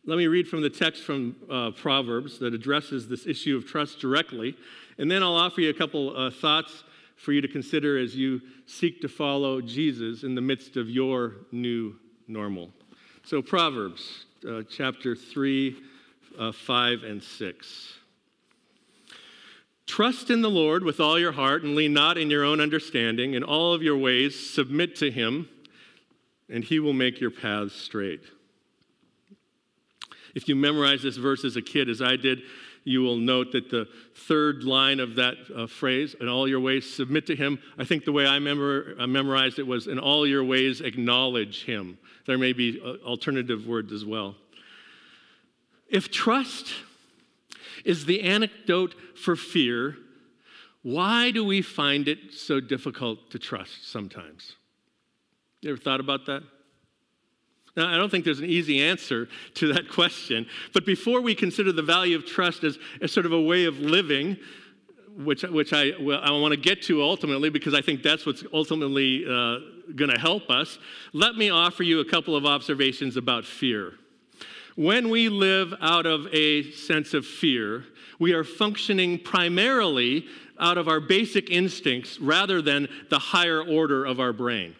Let 0.04 0.18
me 0.18 0.28
read 0.28 0.46
from 0.46 0.62
the 0.62 0.70
text 0.70 1.02
from 1.02 1.34
uh, 1.50 1.72
Proverbs 1.72 2.38
that 2.38 2.54
addresses 2.54 3.08
this 3.08 3.26
issue 3.26 3.56
of 3.56 3.66
trust 3.66 3.98
directly, 3.98 4.56
and 4.98 5.10
then 5.10 5.22
I'll 5.22 5.34
offer 5.34 5.60
you 5.60 5.70
a 5.70 5.74
couple 5.74 6.16
uh, 6.16 6.30
thoughts 6.30 6.84
for 7.16 7.32
you 7.32 7.40
to 7.40 7.48
consider 7.48 7.98
as 7.98 8.14
you 8.14 8.40
seek 8.66 9.00
to 9.00 9.08
follow 9.08 9.60
Jesus 9.60 10.22
in 10.22 10.34
the 10.34 10.40
midst 10.40 10.76
of 10.76 10.88
your 10.88 11.34
new 11.52 11.94
normal. 12.28 12.70
So, 13.24 13.42
Proverbs 13.42 14.26
uh, 14.48 14.62
chapter 14.70 15.16
3, 15.16 15.76
uh, 16.38 16.52
5, 16.52 17.02
and 17.02 17.22
6. 17.22 17.94
Trust 19.86 20.30
in 20.30 20.42
the 20.42 20.50
Lord 20.50 20.82
with 20.82 21.00
all 21.00 21.18
your 21.18 21.32
heart 21.32 21.62
and 21.62 21.74
lean 21.74 21.92
not 21.92 22.18
in 22.18 22.28
your 22.28 22.44
own 22.44 22.60
understanding. 22.60 23.34
In 23.34 23.42
all 23.42 23.72
of 23.72 23.82
your 23.82 23.96
ways, 23.96 24.38
submit 24.38 24.96
to 24.96 25.10
him, 25.10 25.48
and 26.48 26.64
he 26.64 26.80
will 26.80 26.92
make 26.92 27.20
your 27.20 27.30
paths 27.30 27.74
straight. 27.74 28.22
If 30.34 30.48
you 30.48 30.56
memorize 30.56 31.02
this 31.02 31.16
verse 31.16 31.44
as 31.44 31.56
a 31.56 31.62
kid, 31.62 31.88
as 31.88 32.02
I 32.02 32.16
did, 32.16 32.42
you 32.86 33.02
will 33.02 33.16
note 33.16 33.50
that 33.50 33.68
the 33.68 33.88
third 34.14 34.62
line 34.62 35.00
of 35.00 35.16
that 35.16 35.34
uh, 35.54 35.66
phrase, 35.66 36.14
in 36.20 36.28
all 36.28 36.46
your 36.46 36.60
ways, 36.60 36.88
submit 36.88 37.26
to 37.26 37.34
him. 37.34 37.58
I 37.76 37.84
think 37.84 38.04
the 38.04 38.12
way 38.12 38.26
I, 38.26 38.36
I 38.36 38.38
memorized 39.06 39.58
it 39.58 39.66
was, 39.66 39.88
in 39.88 39.98
all 39.98 40.24
your 40.24 40.44
ways, 40.44 40.80
acknowledge 40.80 41.64
him. 41.64 41.98
There 42.26 42.38
may 42.38 42.52
be 42.52 42.80
uh, 42.80 43.04
alternative 43.04 43.66
words 43.66 43.92
as 43.92 44.04
well. 44.04 44.36
If 45.88 46.12
trust 46.12 46.74
is 47.84 48.06
the 48.06 48.22
antidote 48.22 48.94
for 49.16 49.34
fear, 49.34 49.96
why 50.82 51.32
do 51.32 51.44
we 51.44 51.62
find 51.62 52.06
it 52.06 52.34
so 52.34 52.60
difficult 52.60 53.30
to 53.32 53.40
trust 53.40 53.90
sometimes? 53.90 54.54
You 55.60 55.70
ever 55.70 55.80
thought 55.80 55.98
about 55.98 56.26
that? 56.26 56.44
Now, 57.76 57.92
I 57.92 57.96
don't 57.98 58.10
think 58.10 58.24
there's 58.24 58.38
an 58.38 58.46
easy 58.46 58.82
answer 58.82 59.28
to 59.54 59.72
that 59.74 59.88
question, 59.92 60.46
but 60.72 60.86
before 60.86 61.20
we 61.20 61.34
consider 61.34 61.72
the 61.72 61.82
value 61.82 62.16
of 62.16 62.24
trust 62.24 62.64
as, 62.64 62.78
as 63.02 63.12
sort 63.12 63.26
of 63.26 63.32
a 63.32 63.40
way 63.40 63.64
of 63.64 63.78
living, 63.78 64.38
which, 65.16 65.42
which 65.42 65.72
I, 65.72 65.92
well, 66.00 66.20
I 66.22 66.30
want 66.30 66.52
to 66.52 66.60
get 66.60 66.82
to 66.82 67.02
ultimately 67.02 67.50
because 67.50 67.74
I 67.74 67.80
think 67.80 68.02
that's 68.02 68.26
what's 68.26 68.44
ultimately 68.52 69.24
uh, 69.24 69.58
going 69.94 70.10
to 70.10 70.18
help 70.18 70.50
us, 70.50 70.78
let 71.12 71.36
me 71.36 71.50
offer 71.50 71.82
you 71.82 72.00
a 72.00 72.04
couple 72.04 72.34
of 72.34 72.44
observations 72.46 73.16
about 73.16 73.44
fear. 73.44 73.94
When 74.74 75.08
we 75.08 75.28
live 75.28 75.72
out 75.80 76.04
of 76.04 76.26
a 76.34 76.70
sense 76.72 77.14
of 77.14 77.24
fear, 77.24 77.84
we 78.18 78.32
are 78.32 78.44
functioning 78.44 79.18
primarily 79.18 80.26
out 80.58 80.76
of 80.76 80.88
our 80.88 81.00
basic 81.00 81.50
instincts 81.50 82.18
rather 82.18 82.60
than 82.60 82.88
the 83.08 83.18
higher 83.18 83.62
order 83.62 84.04
of 84.04 84.20
our 84.20 84.32
brain. 84.32 84.74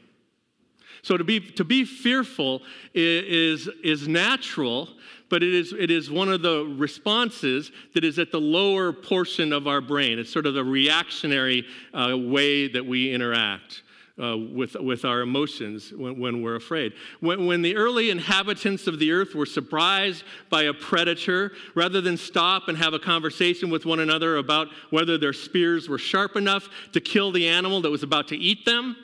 So 1.06 1.16
to 1.16 1.22
be, 1.22 1.38
to 1.38 1.62
be 1.62 1.84
fearful 1.84 2.62
is, 2.92 3.68
is 3.84 4.08
natural, 4.08 4.88
but 5.28 5.44
it 5.44 5.54
is, 5.54 5.72
it 5.72 5.88
is 5.88 6.10
one 6.10 6.28
of 6.28 6.42
the 6.42 6.64
responses 6.76 7.70
that 7.94 8.02
is 8.02 8.18
at 8.18 8.32
the 8.32 8.40
lower 8.40 8.92
portion 8.92 9.52
of 9.52 9.68
our 9.68 9.80
brain. 9.80 10.18
It's 10.18 10.32
sort 10.32 10.46
of 10.46 10.54
the 10.54 10.64
reactionary 10.64 11.64
uh, 11.94 12.18
way 12.18 12.66
that 12.66 12.84
we 12.84 13.12
interact. 13.12 13.84
Uh, 14.18 14.34
with, 14.34 14.75
with 14.76 15.04
our 15.04 15.20
emotions 15.20 15.92
when, 15.94 16.18
when 16.18 16.40
we're 16.40 16.56
afraid. 16.56 16.94
When, 17.20 17.44
when 17.44 17.60
the 17.60 17.76
early 17.76 18.08
inhabitants 18.08 18.86
of 18.86 18.98
the 18.98 19.12
earth 19.12 19.34
were 19.34 19.44
surprised 19.44 20.25
by 20.48 20.62
a 20.62 20.72
predator, 20.72 21.52
rather 21.75 22.00
than 22.00 22.16
stop 22.16 22.68
and 22.68 22.78
have 22.78 22.94
a 22.94 22.98
conversation 22.98 23.68
with 23.68 23.84
one 23.84 24.00
another 24.00 24.38
about 24.38 24.68
whether 24.88 25.18
their 25.18 25.34
spears 25.34 25.90
were 25.90 25.98
sharp 25.98 26.34
enough 26.34 26.70
to 26.94 27.00
kill 27.02 27.30
the 27.30 27.46
animal 27.46 27.82
that 27.82 27.90
was 27.90 28.02
about 28.02 28.26
to 28.28 28.36
eat 28.38 28.64
them, 28.64 28.96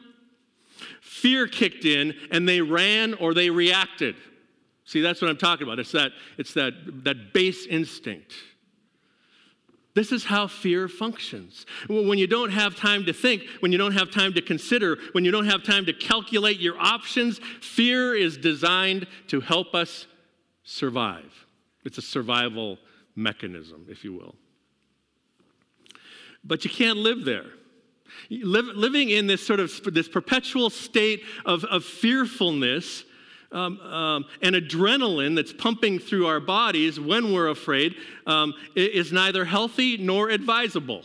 fear 1.23 1.47
kicked 1.47 1.85
in 1.85 2.15
and 2.33 2.49
they 2.49 2.61
ran 2.61 3.15
or 3.15 3.33
they 3.33 3.49
reacted. 3.49 4.17
See, 4.85 5.01
that's 5.01 5.23
what 5.23 5.31
I'm 5.31 5.37
talking 5.37 5.67
about. 5.67 5.79
It's 5.79 5.93
that, 5.93 6.11
it's 6.37 6.53
that, 6.55 6.73
that 7.05 7.33
base 7.33 7.65
instinct. 7.67 8.35
This 9.95 10.11
is 10.11 10.25
how 10.25 10.49
fear 10.49 10.89
functions. 10.89 11.65
When 11.87 12.19
you 12.19 12.27
don't 12.27 12.51
have 12.51 12.75
time 12.75 13.05
to 13.05 13.13
think, 13.13 13.43
when 13.61 13.71
you 13.71 13.79
don't 13.79 13.93
have 13.93 14.11
time 14.11 14.33
to 14.35 14.43
consider, 14.43 14.99
when 15.13 15.25
you 15.25 15.31
don't 15.31 15.47
have 15.47 15.63
time 15.63 15.87
to 15.87 15.93
calculate 15.93 16.59
your 16.59 16.79
options, 16.81 17.39
fear 17.61 18.15
is 18.15 18.37
designed 18.37 19.07
to 19.29 19.41
help 19.41 19.75
us 19.75 20.07
survive. 20.65 21.47
It's 21.85 21.99
a 21.99 22.03
survival 22.03 22.79
mechanism, 23.15 23.87
if 23.89 24.03
you 24.03 24.15
will. 24.15 24.35
But 26.43 26.65
you 26.65 26.71
can't 26.71 26.99
live 26.99 27.25
there 27.25 27.47
living 28.31 29.11
in 29.11 29.27
this 29.27 29.47
sort 29.47 29.61
of 29.61 29.71
this 29.93 30.09
perpetual 30.09 30.71
state 30.71 31.23
of, 31.45 31.65
of 31.65 31.85
fearfulness 31.85 33.05
um, 33.53 33.81
um, 33.81 34.25
and 34.41 34.55
adrenaline 34.57 35.37
that's 35.37 35.53
pumping 35.53 35.99
through 35.99 36.27
our 36.27 36.41
bodies 36.41 36.99
when 36.99 37.33
we're 37.33 37.49
afraid 37.49 37.97
um, 38.27 38.55
is 38.75 39.13
neither 39.13 39.45
healthy 39.45 39.99
nor 39.99 40.31
advisable. 40.31 41.03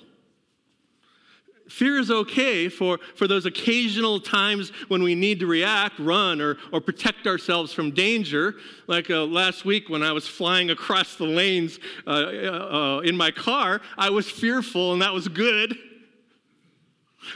Fear 1.70 2.00
is 2.00 2.10
okay 2.10 2.70
for, 2.70 2.98
for 3.16 3.28
those 3.28 3.46
occasional 3.46 4.22
times 4.22 4.72
when 4.88 5.04
we 5.04 5.16
need 5.16 5.42
to 5.42 5.48
react, 5.48 6.00
run, 6.00 6.40
or, 6.40 6.58
or 6.72 6.80
protect 6.80 7.28
ourselves 7.28 7.74
from 7.74 7.92
danger. 7.92 8.56
Like 8.88 9.10
uh, 9.10 9.26
last 9.26 9.66
week 9.66 9.90
when 9.90 10.02
I 10.02 10.14
was 10.14 10.26
flying 10.26 10.70
across 10.70 11.16
the 11.16 11.26
lanes 11.26 11.80
uh, 12.06 12.10
uh, 12.10 13.02
in 13.04 13.18
my 13.18 13.32
car, 13.32 13.82
I 13.98 14.10
was 14.10 14.30
fearful, 14.30 14.94
and 14.94 15.02
that 15.02 15.14
was 15.14 15.28
good. 15.28 15.78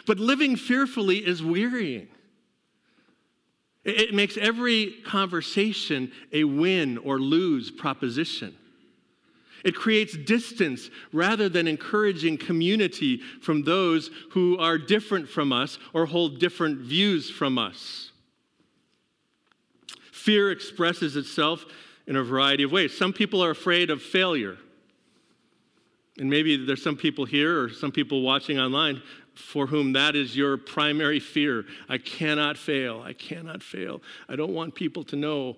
But 0.05 0.19
living 0.19 0.55
fearfully 0.55 1.17
is 1.17 1.43
wearying. 1.43 2.07
It 3.83 4.13
makes 4.13 4.37
every 4.37 4.93
conversation 5.05 6.11
a 6.31 6.43
win 6.43 6.97
or 6.99 7.19
lose 7.19 7.71
proposition. 7.71 8.55
It 9.63 9.75
creates 9.75 10.17
distance 10.17 10.89
rather 11.11 11.49
than 11.49 11.67
encouraging 11.67 12.37
community 12.37 13.21
from 13.41 13.63
those 13.63 14.09
who 14.31 14.57
are 14.57 14.77
different 14.77 15.29
from 15.29 15.51
us 15.51 15.77
or 15.93 16.05
hold 16.05 16.39
different 16.39 16.79
views 16.79 17.29
from 17.29 17.57
us. 17.57 18.11
Fear 20.11 20.51
expresses 20.51 21.15
itself 21.15 21.65
in 22.07 22.15
a 22.15 22.23
variety 22.23 22.63
of 22.63 22.71
ways. 22.71 22.95
Some 22.95 23.13
people 23.13 23.43
are 23.43 23.51
afraid 23.51 23.89
of 23.89 24.01
failure. 24.01 24.57
And 26.17 26.29
maybe 26.29 26.65
there's 26.65 26.83
some 26.83 26.97
people 26.97 27.25
here 27.25 27.63
or 27.63 27.69
some 27.69 27.91
people 27.91 28.21
watching 28.21 28.59
online 28.59 29.01
for 29.33 29.67
whom 29.67 29.93
that 29.93 30.15
is 30.15 30.35
your 30.35 30.57
primary 30.57 31.19
fear. 31.19 31.65
I 31.89 31.97
cannot 31.97 32.57
fail. 32.57 33.01
I 33.01 33.13
cannot 33.13 33.63
fail. 33.63 34.01
I 34.27 34.35
don't 34.35 34.53
want 34.53 34.75
people 34.75 35.03
to 35.05 35.15
know 35.15 35.57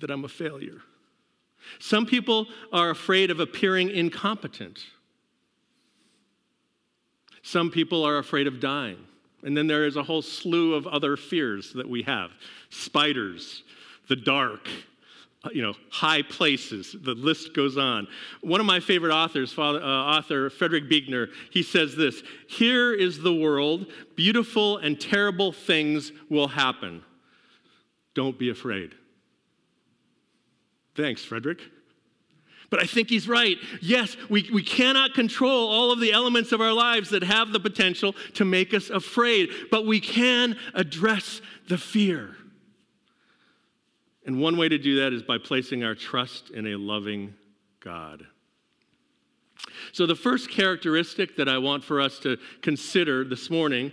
that 0.00 0.10
I'm 0.10 0.24
a 0.24 0.28
failure. 0.28 0.82
Some 1.78 2.06
people 2.06 2.46
are 2.72 2.90
afraid 2.90 3.30
of 3.30 3.40
appearing 3.40 3.90
incompetent. 3.90 4.84
Some 7.42 7.70
people 7.70 8.04
are 8.04 8.18
afraid 8.18 8.46
of 8.46 8.60
dying. 8.60 8.98
And 9.44 9.56
then 9.56 9.66
there 9.66 9.84
is 9.84 9.96
a 9.96 10.02
whole 10.02 10.22
slew 10.22 10.74
of 10.74 10.86
other 10.86 11.16
fears 11.16 11.72
that 11.72 11.88
we 11.88 12.02
have 12.02 12.30
spiders, 12.70 13.64
the 14.08 14.16
dark, 14.16 14.68
you 15.50 15.62
know, 15.62 15.74
high 15.90 16.22
places. 16.22 16.94
The 17.02 17.14
list 17.14 17.54
goes 17.54 17.76
on. 17.76 18.06
One 18.42 18.60
of 18.60 18.66
my 18.66 18.78
favorite 18.78 19.12
authors, 19.12 19.52
father, 19.52 19.82
uh, 19.82 19.86
author 19.86 20.50
Frederick 20.50 20.88
Buechner, 20.88 21.28
he 21.50 21.62
says 21.62 21.96
this 21.96 22.22
Here 22.48 22.94
is 22.94 23.20
the 23.20 23.34
world, 23.34 23.86
beautiful 24.14 24.78
and 24.78 25.00
terrible 25.00 25.52
things 25.52 26.12
will 26.30 26.48
happen. 26.48 27.02
Don't 28.14 28.38
be 28.38 28.50
afraid. 28.50 28.94
Thanks, 30.94 31.24
Frederick. 31.24 31.60
But 32.70 32.82
I 32.82 32.86
think 32.86 33.10
he's 33.10 33.28
right. 33.28 33.58
Yes, 33.82 34.16
we, 34.30 34.48
we 34.52 34.62
cannot 34.62 35.12
control 35.12 35.68
all 35.68 35.92
of 35.92 36.00
the 36.00 36.12
elements 36.12 36.52
of 36.52 36.60
our 36.60 36.72
lives 36.72 37.10
that 37.10 37.22
have 37.22 37.52
the 37.52 37.60
potential 37.60 38.14
to 38.34 38.46
make 38.46 38.72
us 38.72 38.88
afraid, 38.88 39.50
but 39.70 39.86
we 39.86 40.00
can 40.00 40.56
address 40.72 41.42
the 41.68 41.76
fear. 41.76 42.34
And 44.26 44.40
one 44.40 44.56
way 44.56 44.68
to 44.68 44.78
do 44.78 45.00
that 45.00 45.12
is 45.12 45.22
by 45.22 45.38
placing 45.38 45.82
our 45.84 45.94
trust 45.94 46.50
in 46.50 46.66
a 46.68 46.76
loving 46.76 47.34
God. 47.80 48.26
So, 49.92 50.06
the 50.06 50.14
first 50.14 50.50
characteristic 50.50 51.36
that 51.36 51.48
I 51.48 51.58
want 51.58 51.84
for 51.84 52.00
us 52.00 52.18
to 52.20 52.36
consider 52.62 53.24
this 53.24 53.50
morning 53.50 53.92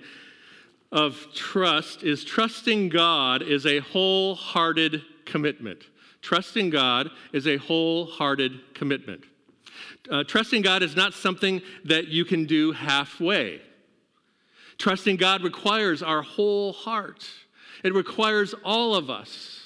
of 0.92 1.28
trust 1.34 2.04
is 2.04 2.24
trusting 2.24 2.90
God 2.90 3.42
is 3.42 3.66
a 3.66 3.80
wholehearted 3.80 5.04
commitment. 5.26 5.84
Trusting 6.22 6.70
God 6.70 7.10
is 7.34 7.48
a 7.48 7.58
wholehearted 7.58 8.74
commitment. 8.74 9.24
Uh, 10.10 10.24
trusting 10.24 10.62
God 10.62 10.84
is 10.84 10.96
not 10.96 11.14
something 11.14 11.62
that 11.86 12.08
you 12.08 12.26
can 12.26 12.46
do 12.46 12.72
halfway. 12.72 13.62
Trusting 14.78 15.18
God 15.18 15.44
requires 15.44 16.02
our 16.02 16.22
whole 16.22 16.74
heart, 16.74 17.28
it 17.84 17.94
requires 17.94 18.54
all 18.64 18.96
of 18.96 19.10
us. 19.10 19.59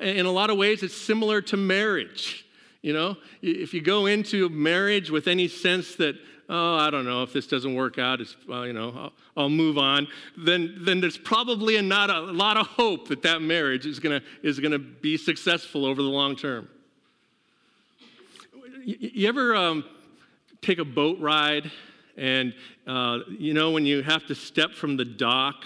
In 0.00 0.26
a 0.26 0.30
lot 0.30 0.50
of 0.50 0.56
ways, 0.56 0.82
it's 0.82 0.96
similar 0.96 1.42
to 1.42 1.56
marriage. 1.56 2.46
You 2.82 2.94
know, 2.94 3.16
if 3.42 3.74
you 3.74 3.82
go 3.82 4.06
into 4.06 4.48
marriage 4.48 5.10
with 5.10 5.28
any 5.28 5.48
sense 5.48 5.96
that, 5.96 6.16
oh, 6.48 6.76
I 6.76 6.88
don't 6.88 7.04
know 7.04 7.22
if 7.22 7.32
this 7.32 7.46
doesn't 7.46 7.74
work 7.74 7.98
out, 7.98 8.22
it's, 8.22 8.34
well, 8.48 8.66
you 8.66 8.72
know, 8.72 8.92
I'll, 8.96 9.12
I'll, 9.36 9.48
move 9.50 9.76
on, 9.76 10.08
then, 10.38 10.76
then 10.80 11.02
there's 11.02 11.18
probably 11.18 11.76
a, 11.76 11.82
not 11.82 12.08
a, 12.08 12.18
a 12.18 12.32
lot 12.32 12.56
of 12.56 12.66
hope 12.66 13.08
that 13.08 13.22
that 13.22 13.42
marriage 13.42 13.84
is 13.84 14.00
going 14.00 14.18
to 14.18 14.26
is 14.42 14.58
gonna 14.58 14.78
be 14.78 15.18
successful 15.18 15.84
over 15.84 16.00
the 16.00 16.08
long 16.08 16.36
term. 16.36 16.68
You, 18.82 18.96
you 18.98 19.28
ever 19.28 19.54
um, 19.54 19.84
take 20.62 20.78
a 20.78 20.84
boat 20.84 21.18
ride 21.20 21.70
and, 22.16 22.54
uh, 22.86 23.20
you 23.28 23.52
know, 23.52 23.70
when 23.70 23.84
you 23.84 24.02
have 24.02 24.26
to 24.26 24.34
step 24.34 24.72
from 24.72 24.96
the 24.96 25.04
dock 25.04 25.64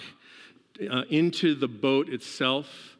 uh, 0.89 1.03
into 1.09 1.55
the 1.55 1.67
boat 1.67 2.09
itself, 2.09 2.94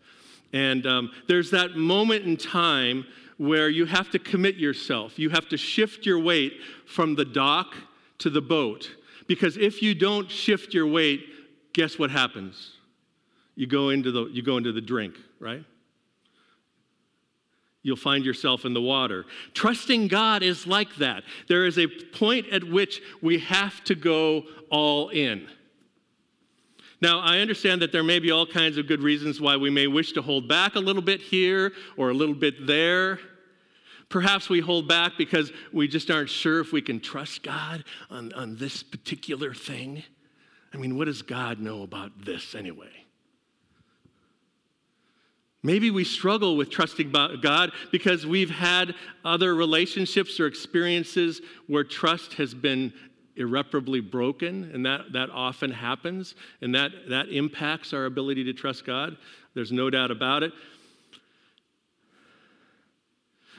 and 0.56 0.88
um, 0.88 1.12
there's 1.28 1.52
that 1.52 1.76
moment 1.76 2.24
in 2.24 2.38
time 2.38 3.06
where 3.38 3.68
you 3.68 3.86
have 3.86 4.10
to 4.12 4.18
commit 4.18 4.56
yourself. 4.56 5.20
You 5.20 5.30
have 5.32 5.50
to 5.50 5.58
shift 5.58 6.06
your 6.06 6.18
weight 6.18 6.54
from 6.88 7.16
the 7.16 7.26
dock 7.26 7.76
to 8.20 8.30
the 8.30 8.42
boat. 8.42 8.90
Because 9.28 9.58
if 9.58 9.82
you 9.82 9.94
don't 9.94 10.32
shift 10.32 10.74
your 10.74 10.88
weight, 10.88 11.26
guess 11.74 12.00
what 12.00 12.10
happens? 12.10 12.72
You 13.56 13.68
go 13.68 13.90
into 13.90 14.14
the, 14.14 14.28
you 14.28 14.42
go 14.42 14.56
into 14.56 14.72
the 14.72 14.80
drink, 14.80 15.16
right? 15.42 15.66
You'll 17.84 17.98
find 17.98 18.24
yourself 18.24 18.64
in 18.64 18.74
the 18.74 18.82
water. 18.82 19.26
Trusting 19.54 20.08
God 20.08 20.42
is 20.42 20.66
like 20.66 20.96
that. 20.96 21.24
There 21.50 21.66
is 21.66 21.78
a 21.78 21.88
point 21.88 22.48
at 22.48 22.64
which 22.64 23.02
we 23.22 23.40
have 23.40 23.84
to 23.84 23.94
go 23.94 24.44
all 24.72 25.10
in. 25.10 25.50
Now, 27.06 27.20
I 27.20 27.38
understand 27.38 27.84
that 27.84 27.92
there 27.92 28.02
may 28.02 28.18
be 28.18 28.32
all 28.32 28.48
kinds 28.48 28.80
of 28.80 28.88
good 28.88 29.04
reasons 29.04 29.40
why 29.40 29.58
we 29.58 29.70
may 29.70 29.86
wish 29.86 30.14
to 30.14 30.24
hold 30.24 30.48
back 30.48 30.74
a 30.74 30.80
little 30.80 31.04
bit 31.04 31.22
here 31.22 31.72
or 31.98 32.10
a 32.10 32.16
little 32.16 32.34
bit 32.34 32.66
there. 32.66 33.20
Perhaps 34.10 34.50
we 34.50 34.60
hold 34.60 34.88
back 34.88 35.12
because 35.16 35.52
we 35.72 35.88
just 35.88 36.10
aren't 36.10 36.32
sure 36.32 36.60
if 36.62 36.72
we 36.72 36.82
can 36.82 37.00
trust 37.00 37.44
God 37.44 37.84
on, 38.10 38.34
on 38.34 38.58
this 38.58 38.82
particular 38.82 39.54
thing. 39.54 40.02
I 40.74 40.78
mean, 40.78 40.98
what 40.98 41.06
does 41.06 41.22
God 41.22 41.60
know 41.60 41.84
about 41.84 42.26
this 42.26 42.56
anyway? 42.56 43.06
Maybe 45.62 45.92
we 45.92 46.06
struggle 46.06 46.58
with 46.58 46.72
trusting 46.72 47.12
God 47.12 47.72
because 47.92 48.26
we've 48.26 48.50
had 48.50 48.96
other 49.24 49.54
relationships 49.54 50.40
or 50.40 50.48
experiences 50.48 51.40
where 51.68 51.84
trust 51.84 52.34
has 52.34 52.56
been 52.56 52.94
irreparably 53.36 54.00
broken, 54.00 54.72
and 54.74 54.86
that, 54.86 55.12
that 55.14 55.30
often 55.30 55.72
happens, 55.72 56.36
and 56.62 56.74
that, 56.76 56.92
that 57.10 57.30
impacts 57.30 57.94
our 57.94 58.06
ability 58.06 58.44
to 58.46 58.54
trust 58.54 58.86
God. 58.86 59.18
There's 59.54 59.72
no 59.72 59.90
doubt 59.90 60.12
about 60.12 60.44
it. 60.44 60.54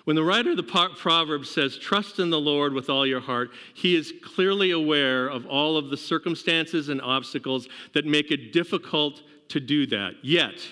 When 0.04 0.14
the 0.14 0.22
writer 0.22 0.52
of 0.52 0.56
the 0.56 0.62
Proverbs 0.62 1.50
says, 1.50 1.76
Trust 1.76 2.20
in 2.20 2.30
the 2.30 2.38
Lord 2.38 2.72
with 2.72 2.88
all 2.88 3.04
your 3.04 3.20
heart, 3.20 3.50
he 3.74 3.96
is 3.96 4.12
clearly 4.22 4.70
aware 4.70 5.26
of 5.26 5.46
all 5.46 5.76
of 5.76 5.90
the 5.90 5.96
circumstances 5.96 6.88
and 6.88 7.02
obstacles 7.02 7.68
that 7.92 8.06
make 8.06 8.30
it 8.30 8.52
difficult 8.52 9.22
to 9.48 9.58
do 9.58 9.84
that. 9.86 10.12
Yet, 10.22 10.64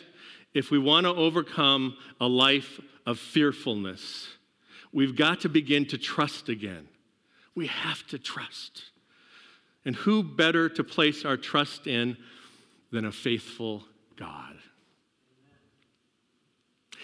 if 0.55 0.71
we 0.71 0.79
want 0.79 1.07
to 1.07 1.11
overcome 1.11 1.97
a 2.21 2.29
life 2.29 2.81
of 3.07 3.19
fearfulness, 3.19 4.29
we've 4.93 5.17
got 5.17 5.41
to 5.41 5.49
begin 5.49 5.85
to 5.87 5.99
trust 5.99 6.49
again. 6.49 6.87
We 7.57 7.67
have 7.67 8.07
to 8.09 8.21
trust. 8.21 8.85
And 9.85 9.95
who 9.95 10.23
better 10.23 10.69
to 10.71 10.85
place 10.85 11.25
our 11.25 11.37
trust 11.37 11.87
in 11.87 12.17
than 12.91 13.05
a 13.05 13.13
faithful 13.13 13.85
God? 14.17 14.57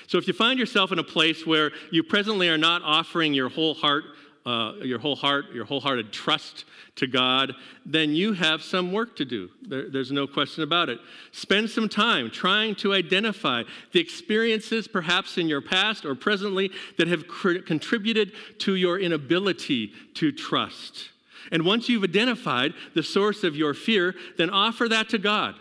So 0.07 0.19
if 0.19 0.27
you 0.27 0.33
find 0.33 0.59
yourself 0.59 0.91
in 0.91 0.99
a 0.99 1.05
place 1.05 1.47
where 1.47 1.71
you 1.93 2.03
presently 2.03 2.49
are 2.49 2.59
not 2.59 2.83
offering 2.85 3.33
your 3.33 3.49
whole 3.49 3.75
heart, 3.75 4.05
uh, 4.45 4.73
your 4.83 4.99
whole 4.99 5.15
heart, 5.15 5.53
your 5.53 5.65
wholehearted 5.65 6.13
trust 6.13 6.65
to 6.97 7.07
God, 7.07 7.55
then 7.87 8.15
you 8.15 8.33
have 8.33 8.63
some 8.63 8.91
work 8.91 9.15
to 9.17 9.25
do. 9.25 9.51
There, 9.63 9.89
there's 9.91 10.11
no 10.11 10.27
question 10.27 10.65
about 10.65 10.89
it. 10.89 10.99
Spend 11.31 11.71
some 11.71 11.89
time 11.89 12.31
trying 12.31 12.75
to 12.77 12.93
identify 12.95 13.63
the 13.93 14.01
experiences, 14.01 14.89
perhaps 14.89 15.39
in 15.39 15.47
your 15.47 15.61
past 15.61 16.05
or 16.05 16.15
presently, 16.15 16.71
that 16.99 17.07
have 17.07 17.29
cr- 17.29 17.59
contributed 17.59 18.33
to 18.61 18.75
your 18.75 18.99
inability 18.99 19.93
to 20.15 20.33
trust. 20.33 21.11
And 21.51 21.65
once 21.65 21.89
you've 21.89 22.05
identified 22.05 22.75
the 22.95 23.03
source 23.03 23.45
of 23.45 23.57
your 23.57 23.75
fear, 23.75 24.15
then 24.37 24.51
offer 24.51 24.89
that 24.89 25.09
to 25.11 25.19
God. 25.19 25.55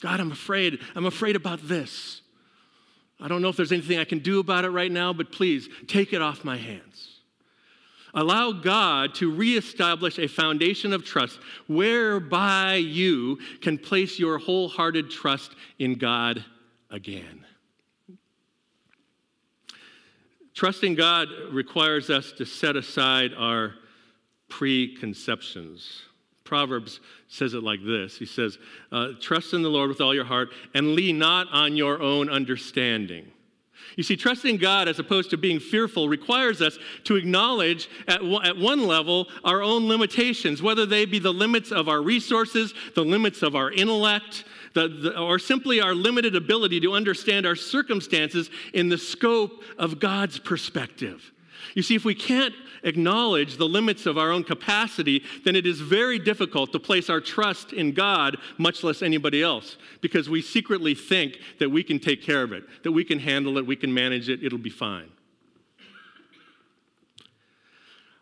God, 0.00 0.20
I'm 0.20 0.32
afraid. 0.32 0.80
I'm 0.94 1.06
afraid 1.06 1.36
about 1.36 1.66
this. 1.66 2.20
I 3.20 3.28
don't 3.28 3.42
know 3.42 3.48
if 3.48 3.56
there's 3.56 3.72
anything 3.72 3.98
I 3.98 4.04
can 4.04 4.18
do 4.18 4.40
about 4.40 4.64
it 4.64 4.70
right 4.70 4.90
now, 4.90 5.12
but 5.12 5.32
please 5.32 5.68
take 5.86 6.12
it 6.12 6.20
off 6.20 6.44
my 6.44 6.56
hands. 6.56 7.20
Allow 8.12 8.52
God 8.52 9.14
to 9.16 9.34
reestablish 9.34 10.18
a 10.18 10.28
foundation 10.28 10.92
of 10.92 11.04
trust 11.04 11.38
whereby 11.66 12.76
you 12.76 13.38
can 13.60 13.76
place 13.76 14.18
your 14.18 14.38
wholehearted 14.38 15.10
trust 15.10 15.52
in 15.78 15.94
God 15.94 16.44
again. 16.90 17.44
Trusting 20.54 20.94
God 20.94 21.28
requires 21.50 22.10
us 22.10 22.30
to 22.32 22.44
set 22.44 22.76
aside 22.76 23.32
our 23.36 23.74
preconceptions. 24.48 26.02
Proverbs 26.44 27.00
says 27.28 27.54
it 27.54 27.62
like 27.62 27.84
this 27.84 28.18
He 28.18 28.26
says, 28.26 28.58
uh, 28.92 29.08
Trust 29.20 29.54
in 29.54 29.62
the 29.62 29.70
Lord 29.70 29.88
with 29.88 30.00
all 30.00 30.14
your 30.14 30.24
heart 30.24 30.50
and 30.74 30.94
lean 30.94 31.18
not 31.18 31.48
on 31.52 31.76
your 31.76 32.00
own 32.00 32.28
understanding. 32.28 33.30
You 33.96 34.02
see, 34.02 34.16
trusting 34.16 34.56
God 34.56 34.88
as 34.88 34.98
opposed 34.98 35.30
to 35.30 35.36
being 35.36 35.60
fearful 35.60 36.08
requires 36.08 36.60
us 36.60 36.78
to 37.04 37.16
acknowledge 37.16 37.88
at, 38.08 38.22
at 38.22 38.56
one 38.56 38.86
level 38.86 39.28
our 39.44 39.62
own 39.62 39.88
limitations, 39.88 40.62
whether 40.62 40.86
they 40.86 41.04
be 41.04 41.18
the 41.18 41.32
limits 41.32 41.70
of 41.70 41.88
our 41.88 42.02
resources, 42.02 42.74
the 42.94 43.04
limits 43.04 43.42
of 43.42 43.54
our 43.54 43.70
intellect, 43.70 44.44
the, 44.74 44.88
the, 44.88 45.18
or 45.18 45.38
simply 45.38 45.80
our 45.80 45.94
limited 45.94 46.34
ability 46.34 46.80
to 46.80 46.92
understand 46.92 47.46
our 47.46 47.56
circumstances 47.56 48.50
in 48.72 48.88
the 48.88 48.98
scope 48.98 49.62
of 49.78 50.00
God's 50.00 50.38
perspective. 50.38 51.32
You 51.74 51.82
see, 51.82 51.94
if 51.94 52.04
we 52.04 52.14
can't 52.14 52.54
acknowledge 52.82 53.56
the 53.56 53.66
limits 53.66 54.06
of 54.06 54.18
our 54.18 54.30
own 54.30 54.44
capacity, 54.44 55.24
then 55.44 55.56
it 55.56 55.66
is 55.66 55.80
very 55.80 56.18
difficult 56.18 56.72
to 56.72 56.78
place 56.78 57.08
our 57.08 57.20
trust 57.20 57.72
in 57.72 57.92
God, 57.92 58.36
much 58.58 58.84
less 58.84 59.02
anybody 59.02 59.42
else, 59.42 59.76
because 60.00 60.28
we 60.28 60.42
secretly 60.42 60.94
think 60.94 61.38
that 61.58 61.70
we 61.70 61.82
can 61.82 61.98
take 61.98 62.22
care 62.22 62.42
of 62.42 62.52
it, 62.52 62.64
that 62.82 62.92
we 62.92 63.04
can 63.04 63.18
handle 63.18 63.58
it, 63.58 63.66
we 63.66 63.76
can 63.76 63.92
manage 63.92 64.28
it, 64.28 64.44
it'll 64.44 64.58
be 64.58 64.70
fine. 64.70 65.10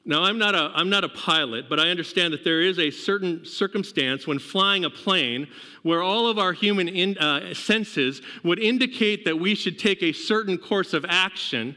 Now, 0.05 0.25
I'm 0.25 0.37
not, 0.37 0.57
a, 0.57 0.73
I'm 0.75 0.91
not 0.91 1.05
a 1.05 1.09
pilot, 1.09 1.69
but 1.69 1.79
I 1.79 1.91
understand 1.91 2.35
that 2.35 2.43
there 2.43 2.61
is 2.61 2.81
a 2.81 2.91
certain 2.91 3.45
circumstance 3.45 4.27
when 4.27 4.41
flying 4.41 4.85
a 4.85 4.91
plane 4.91 5.47
where 5.85 6.03
all 6.03 6.27
of 6.27 6.41
our 6.41 6.53
human 6.53 6.89
in, 6.89 7.17
uh, 7.19 7.55
senses 7.55 8.21
would 8.43 8.59
indicate 8.59 9.25
that 9.27 9.39
we 9.39 9.55
should 9.55 9.79
take 9.79 10.03
a 10.03 10.13
certain 10.13 10.59
course 10.59 10.93
of 10.93 11.07
action 11.09 11.77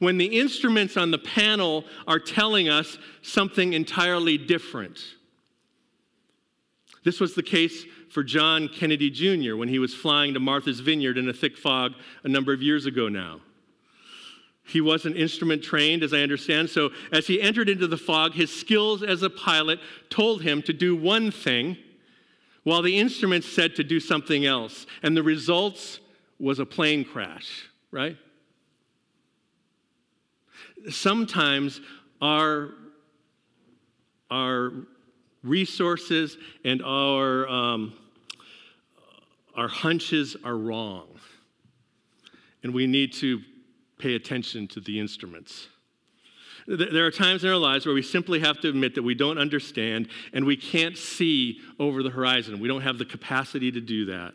when 0.00 0.18
the 0.18 0.38
instruments 0.40 0.96
on 0.96 1.12
the 1.12 1.18
panel 1.18 1.84
are 2.08 2.18
telling 2.18 2.68
us 2.68 2.98
something 3.22 3.74
entirely 3.74 4.36
different. 4.36 4.98
This 7.04 7.20
was 7.20 7.34
the 7.34 7.42
case 7.42 7.84
for 8.10 8.24
John 8.24 8.68
Kennedy 8.68 9.10
Jr. 9.10 9.56
when 9.56 9.68
he 9.68 9.78
was 9.78 9.94
flying 9.94 10.34
to 10.34 10.40
Martha's 10.40 10.80
Vineyard 10.80 11.16
in 11.16 11.28
a 11.28 11.32
thick 11.32 11.56
fog 11.56 11.92
a 12.24 12.28
number 12.28 12.52
of 12.52 12.62
years 12.62 12.86
ago 12.86 13.08
now. 13.08 13.40
He 14.64 14.80
wasn't 14.80 15.16
instrument 15.16 15.62
trained, 15.62 16.02
as 16.02 16.12
I 16.14 16.20
understand, 16.20 16.70
so 16.70 16.90
as 17.12 17.26
he 17.26 17.40
entered 17.40 17.68
into 17.68 17.86
the 17.86 17.96
fog, 17.96 18.34
his 18.34 18.54
skills 18.54 19.02
as 19.02 19.22
a 19.22 19.30
pilot 19.30 19.80
told 20.10 20.42
him 20.42 20.62
to 20.62 20.72
do 20.72 20.94
one 20.94 21.30
thing, 21.30 21.76
while 22.62 22.82
the 22.82 22.98
instruments 22.98 23.48
said 23.48 23.74
to 23.76 23.84
do 23.84 24.00
something 24.00 24.46
else. 24.46 24.86
And 25.02 25.16
the 25.16 25.22
results 25.22 26.00
was 26.38 26.58
a 26.58 26.66
plane 26.66 27.04
crash, 27.04 27.68
right? 27.90 28.16
Sometimes 30.88 31.80
our, 32.20 32.70
our 34.30 34.72
resources 35.42 36.36
and 36.64 36.82
our, 36.82 37.48
um, 37.48 37.94
our 39.54 39.68
hunches 39.68 40.36
are 40.44 40.56
wrong. 40.56 41.08
And 42.62 42.74
we 42.74 42.86
need 42.86 43.12
to 43.14 43.40
pay 43.98 44.14
attention 44.14 44.68
to 44.68 44.80
the 44.80 44.98
instruments. 44.98 45.68
There 46.66 47.06
are 47.06 47.10
times 47.10 47.42
in 47.42 47.50
our 47.50 47.56
lives 47.56 47.86
where 47.86 47.94
we 47.94 48.02
simply 48.02 48.40
have 48.40 48.60
to 48.60 48.68
admit 48.68 48.94
that 48.94 49.02
we 49.02 49.14
don't 49.14 49.38
understand 49.38 50.08
and 50.32 50.44
we 50.44 50.56
can't 50.56 50.96
see 50.96 51.58
over 51.78 52.02
the 52.02 52.10
horizon. 52.10 52.60
We 52.60 52.68
don't 52.68 52.82
have 52.82 52.98
the 52.98 53.04
capacity 53.04 53.72
to 53.72 53.80
do 53.80 54.06
that. 54.06 54.34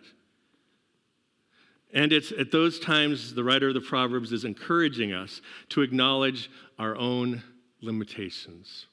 And 1.95 2.11
it's 2.11 2.33
at 2.33 2.51
those 2.51 2.77
times 2.77 3.33
the 3.33 3.43
writer 3.43 3.69
of 3.69 3.73
the 3.73 3.81
Proverbs 3.81 4.33
is 4.33 4.43
encouraging 4.43 5.13
us 5.13 5.41
to 5.69 5.81
acknowledge 5.81 6.51
our 6.77 6.95
own 6.97 7.41
limitations. 7.81 8.85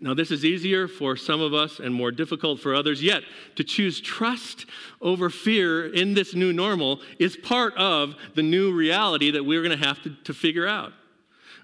Now, 0.00 0.14
this 0.14 0.32
is 0.32 0.44
easier 0.44 0.88
for 0.88 1.16
some 1.16 1.40
of 1.40 1.54
us 1.54 1.78
and 1.78 1.94
more 1.94 2.10
difficult 2.10 2.58
for 2.58 2.74
others, 2.74 3.00
yet 3.00 3.22
to 3.54 3.62
choose 3.62 4.00
trust 4.00 4.66
over 5.00 5.30
fear 5.30 5.86
in 5.94 6.14
this 6.14 6.34
new 6.34 6.52
normal 6.52 7.00
is 7.20 7.36
part 7.36 7.74
of 7.76 8.16
the 8.34 8.42
new 8.42 8.72
reality 8.72 9.30
that 9.30 9.44
we're 9.44 9.62
going 9.62 9.78
to 9.78 9.86
have 9.86 10.00
to 10.24 10.34
figure 10.34 10.66
out. 10.66 10.92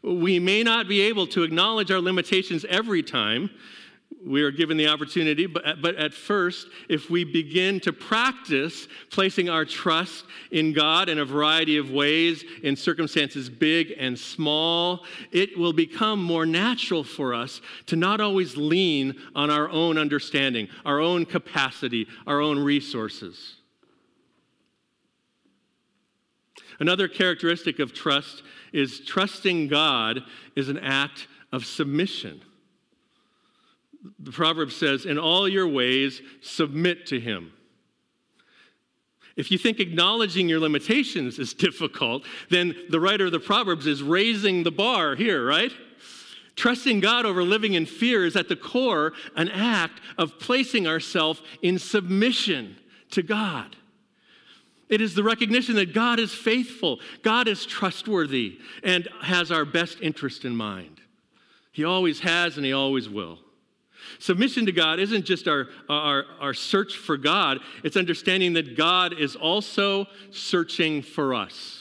We 0.05 0.39
may 0.39 0.63
not 0.63 0.87
be 0.87 1.01
able 1.01 1.27
to 1.29 1.43
acknowledge 1.43 1.91
our 1.91 2.01
limitations 2.01 2.65
every 2.69 3.03
time, 3.03 3.51
we 4.27 4.43
are 4.43 4.51
given 4.51 4.77
the 4.77 4.89
opportunity, 4.89 5.47
but, 5.47 5.81
but 5.81 5.95
at 5.97 6.13
first, 6.13 6.67
if 6.89 7.09
we 7.09 7.25
begin 7.25 7.79
to 7.81 7.93
practice 7.93 8.89
placing 9.11 9.49
our 9.49 9.65
trust 9.65 10.25
in 10.51 10.73
God 10.73 11.09
in 11.09 11.19
a 11.19 11.25
variety 11.25 11.77
of 11.77 11.91
ways, 11.91 12.45
in 12.63 12.75
circumstances 12.75 13.49
big 13.49 13.93
and 13.97 14.19
small, 14.19 15.05
it 15.31 15.57
will 15.57 15.73
become 15.73 16.23
more 16.23 16.47
natural 16.47 17.05
for 17.05 17.33
us 17.33 17.61
to 17.87 17.97
not 17.97 18.21
always 18.21 18.57
lean 18.57 19.15
on 19.35 19.51
our 19.51 19.69
own 19.69 19.97
understanding, 19.97 20.69
our 20.85 21.01
own 21.01 21.25
capacity, 21.25 22.07
our 22.27 22.41
own 22.41 22.59
resources. 22.59 23.55
Another 26.81 27.09
characteristic 27.09 27.79
of 27.79 27.93
trust 27.93 28.43
is 28.73 29.01
trusting 29.01 29.69
God 29.69 30.23
is 30.55 30.69
an 30.69 30.79
act 30.79 31.27
of 31.53 31.65
submission. 31.65 32.43
The 34.19 34.33
proverb 34.33 34.73
says, 34.73 35.05
In 35.05 35.19
all 35.19 35.49
your 35.49 35.69
ways, 35.69 36.21
submit 36.41 37.07
to 37.07 37.21
him. 37.21 37.53
If 39.37 39.53
you 39.53 39.59
think 39.59 39.79
acknowledging 39.79 40.49
your 40.49 40.59
limitations 40.59 41.39
is 41.39 41.55
difficult, 41.69 42.25
then 42.51 42.75
the 42.91 43.01
writer 43.01 43.27
of 43.27 43.33
the 43.33 43.41
Proverbs 43.41 43.87
is 43.87 44.03
raising 44.03 44.65
the 44.65 44.73
bar 44.73 45.15
here, 45.15 45.47
right? 45.47 45.73
Trusting 46.57 46.99
God 46.99 47.25
over 47.25 47.45
living 47.45 47.75
in 47.75 47.87
fear 47.87 48.27
is 48.27 48.35
at 48.35 48.49
the 48.49 48.57
core 48.57 49.13
an 49.37 49.49
act 49.49 50.01
of 50.19 50.41
placing 50.41 50.89
ourselves 50.89 51.41
in 51.63 51.79
submission 51.79 52.77
to 53.13 53.23
God. 53.23 53.77
It 54.89 55.01
is 55.01 55.15
the 55.15 55.23
recognition 55.23 55.77
that 55.77 55.95
God 55.95 56.19
is 56.19 56.35
faithful, 56.35 56.99
God 57.23 57.47
is 57.47 57.65
trustworthy, 57.65 58.59
and 58.83 59.07
has 59.23 59.53
our 59.53 59.65
best 59.65 59.99
interest 60.01 60.45
in 60.45 60.57
mind. 60.57 61.01
He 61.71 61.85
always 61.85 62.21
has 62.21 62.57
and 62.57 62.67
He 62.67 62.73
always 62.73 63.09
will. 63.09 63.39
Submission 64.19 64.67
to 64.67 64.73
God 64.73 64.99
isn't 64.99 65.25
just 65.25 65.47
our, 65.49 65.69
our, 65.89 66.25
our 66.41 66.55
search 66.55 66.97
for 66.97 67.17
God, 67.17 67.59
it's 67.85 67.97
understanding 67.97 68.55
that 68.55 68.77
God 68.77 69.13
is 69.19 69.37
also 69.37 70.07
searching 70.31 71.03
for 71.03 71.35
us. 71.35 71.78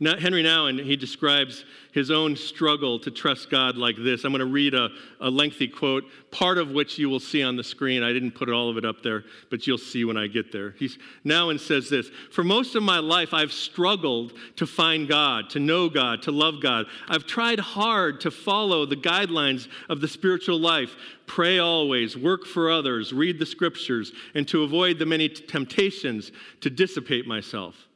Now, 0.00 0.16
Henry 0.16 0.44
Nouwen, 0.44 0.84
he 0.84 0.94
describes 0.94 1.64
his 1.92 2.12
own 2.12 2.36
struggle 2.36 3.00
to 3.00 3.10
trust 3.10 3.50
God 3.50 3.76
like 3.76 3.96
this. 3.98 4.22
I'm 4.22 4.30
going 4.30 4.38
to 4.38 4.46
read 4.46 4.72
a, 4.72 4.90
a 5.20 5.28
lengthy 5.28 5.66
quote, 5.66 6.04
part 6.30 6.56
of 6.58 6.70
which 6.70 6.98
you 6.98 7.10
will 7.10 7.18
see 7.18 7.42
on 7.42 7.56
the 7.56 7.64
screen. 7.64 8.04
I 8.04 8.12
didn't 8.12 8.32
put 8.32 8.48
all 8.48 8.70
of 8.70 8.76
it 8.76 8.84
up 8.84 9.02
there, 9.02 9.24
but 9.50 9.66
you'll 9.66 9.76
see 9.76 10.04
when 10.04 10.16
I 10.16 10.28
get 10.28 10.52
there. 10.52 10.76
He's 10.78 10.98
Nouwen 11.24 11.58
says 11.58 11.90
this 11.90 12.10
For 12.30 12.44
most 12.44 12.76
of 12.76 12.84
my 12.84 13.00
life, 13.00 13.34
I've 13.34 13.52
struggled 13.52 14.34
to 14.54 14.66
find 14.66 15.08
God, 15.08 15.50
to 15.50 15.58
know 15.58 15.88
God, 15.88 16.22
to 16.22 16.30
love 16.30 16.62
God. 16.62 16.86
I've 17.08 17.26
tried 17.26 17.58
hard 17.58 18.20
to 18.20 18.30
follow 18.30 18.86
the 18.86 18.96
guidelines 18.96 19.66
of 19.88 20.00
the 20.00 20.08
spiritual 20.08 20.60
life 20.60 20.94
pray 21.26 21.58
always, 21.58 22.16
work 22.16 22.46
for 22.46 22.70
others, 22.70 23.12
read 23.12 23.38
the 23.38 23.44
scriptures, 23.44 24.12
and 24.34 24.48
to 24.48 24.62
avoid 24.62 24.98
the 24.98 25.04
many 25.04 25.28
temptations 25.28 26.32
to 26.60 26.70
dissipate 26.70 27.26
myself. 27.26 27.87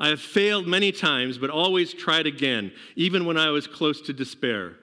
I 0.00 0.08
have 0.08 0.20
failed 0.20 0.66
many 0.66 0.92
times, 0.92 1.38
but 1.38 1.50
always 1.50 1.92
tried 1.92 2.26
again, 2.26 2.72
even 2.94 3.24
when 3.24 3.36
I 3.36 3.50
was 3.50 3.66
close 3.66 4.00
to 4.02 4.12
despair. 4.12 4.76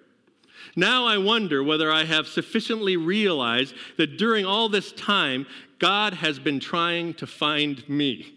Now 0.75 1.05
I 1.05 1.17
wonder 1.17 1.63
whether 1.63 1.91
I 1.91 2.03
have 2.03 2.27
sufficiently 2.27 2.97
realized 2.97 3.75
that 3.97 4.17
during 4.17 4.45
all 4.45 4.67
this 4.67 4.91
time, 4.91 5.45
God 5.79 6.15
has 6.15 6.37
been 6.37 6.59
trying 6.59 7.13
to 7.15 7.27
find 7.27 7.87
me, 7.87 8.33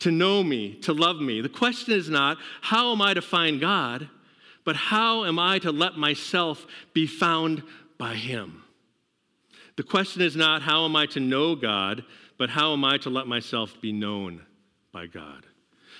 to 0.00 0.10
know 0.10 0.42
me, 0.42 0.74
to 0.82 0.92
love 0.92 1.20
me. 1.20 1.40
The 1.40 1.48
question 1.48 1.94
is 1.94 2.10
not, 2.10 2.36
how 2.60 2.92
am 2.92 3.00
I 3.00 3.14
to 3.14 3.22
find 3.22 3.60
God, 3.60 4.10
but 4.64 4.76
how 4.76 5.24
am 5.24 5.38
I 5.38 5.58
to 5.60 5.72
let 5.72 5.96
myself 5.96 6.66
be 6.92 7.06
found 7.06 7.62
by 7.96 8.14
Him? 8.14 8.64
The 9.76 9.82
question 9.82 10.20
is 10.20 10.36
not, 10.36 10.60
how 10.60 10.84
am 10.84 10.94
I 10.94 11.06
to 11.06 11.20
know 11.20 11.54
God, 11.54 12.04
but 12.36 12.50
how 12.50 12.74
am 12.74 12.84
I 12.84 12.98
to 12.98 13.08
let 13.08 13.26
myself 13.26 13.80
be 13.80 13.92
known 13.92 14.44
by 14.92 15.06
God. 15.06 15.46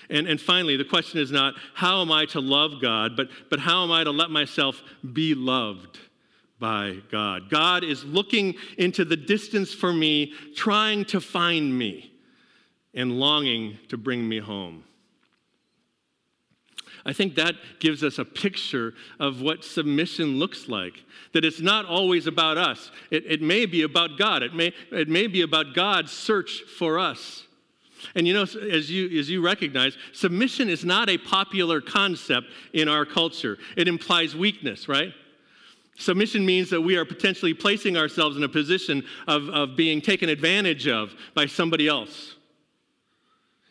And, 0.09 0.27
and 0.27 0.39
finally, 0.39 0.77
the 0.77 0.85
question 0.85 1.19
is 1.19 1.31
not 1.31 1.55
how 1.73 2.01
am 2.01 2.11
I 2.11 2.25
to 2.27 2.39
love 2.39 2.81
God, 2.81 3.15
but, 3.15 3.29
but 3.49 3.59
how 3.59 3.83
am 3.83 3.91
I 3.91 4.03
to 4.03 4.11
let 4.11 4.29
myself 4.29 4.81
be 5.13 5.33
loved 5.33 5.99
by 6.59 6.97
God? 7.11 7.49
God 7.49 7.83
is 7.83 8.03
looking 8.03 8.55
into 8.77 9.05
the 9.05 9.17
distance 9.17 9.73
for 9.73 9.93
me, 9.93 10.33
trying 10.55 11.05
to 11.05 11.21
find 11.21 11.77
me, 11.77 12.11
and 12.93 13.19
longing 13.19 13.77
to 13.89 13.97
bring 13.97 14.27
me 14.27 14.39
home. 14.39 14.83
I 17.05 17.11
think 17.11 17.35
that 17.35 17.55
gives 17.79 18.01
us 18.03 18.17
a 18.17 18.23
picture 18.23 18.93
of 19.19 19.41
what 19.41 19.65
submission 19.65 20.39
looks 20.39 20.69
like. 20.69 21.03
That 21.33 21.43
it's 21.43 21.59
not 21.59 21.85
always 21.85 22.27
about 22.27 22.57
us. 22.57 22.91
It, 23.11 23.25
it 23.25 23.41
may 23.41 23.65
be 23.65 23.81
about 23.81 24.17
God. 24.17 24.41
It 24.41 24.53
may, 24.53 24.71
it 24.91 25.09
may 25.09 25.27
be 25.27 25.41
about 25.41 25.73
God's 25.73 26.13
search 26.13 26.63
for 26.77 26.99
us. 26.99 27.45
And 28.15 28.27
you 28.27 28.33
know, 28.33 28.43
as 28.43 28.89
you, 28.89 29.19
as 29.19 29.29
you 29.29 29.41
recognize, 29.41 29.97
submission 30.11 30.69
is 30.69 30.83
not 30.83 31.09
a 31.09 31.17
popular 31.17 31.81
concept 31.81 32.47
in 32.73 32.87
our 32.87 33.05
culture. 33.05 33.57
It 33.77 33.87
implies 33.87 34.35
weakness, 34.35 34.87
right? 34.87 35.13
Submission 35.95 36.45
means 36.45 36.69
that 36.71 36.81
we 36.81 36.95
are 36.97 37.05
potentially 37.05 37.53
placing 37.53 37.97
ourselves 37.97 38.35
in 38.35 38.43
a 38.43 38.49
position 38.49 39.03
of, 39.27 39.47
of 39.49 39.75
being 39.75 40.01
taken 40.01 40.29
advantage 40.29 40.87
of 40.87 41.13
by 41.35 41.45
somebody 41.45 41.87
else. 41.87 42.35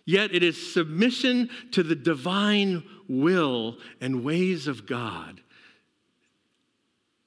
Yet 0.04 0.34
it 0.34 0.42
is 0.42 0.72
submission 0.72 1.50
to 1.72 1.82
the 1.82 1.94
divine 1.94 2.84
will 3.08 3.78
and 4.00 4.24
ways 4.24 4.66
of 4.66 4.86
God 4.86 5.40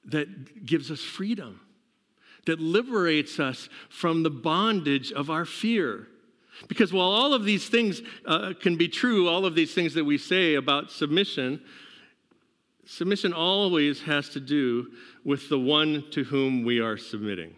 that 0.06 0.64
gives 0.64 0.90
us 0.90 1.00
freedom, 1.00 1.60
that 2.46 2.60
liberates 2.60 3.40
us 3.40 3.68
from 3.88 4.22
the 4.22 4.30
bondage 4.30 5.12
of 5.12 5.30
our 5.30 5.44
fear. 5.44 6.06
Because 6.68 6.92
while 6.92 7.08
all 7.08 7.34
of 7.34 7.44
these 7.44 7.68
things 7.68 8.02
uh, 8.24 8.54
can 8.60 8.76
be 8.76 8.88
true, 8.88 9.28
all 9.28 9.44
of 9.44 9.54
these 9.54 9.74
things 9.74 9.94
that 9.94 10.04
we 10.04 10.18
say 10.18 10.54
about 10.54 10.90
submission, 10.90 11.60
submission 12.86 13.32
always 13.32 14.02
has 14.02 14.28
to 14.30 14.40
do 14.40 14.88
with 15.24 15.48
the 15.48 15.58
one 15.58 16.04
to 16.12 16.24
whom 16.24 16.64
we 16.64 16.80
are 16.80 16.96
submitting. 16.96 17.54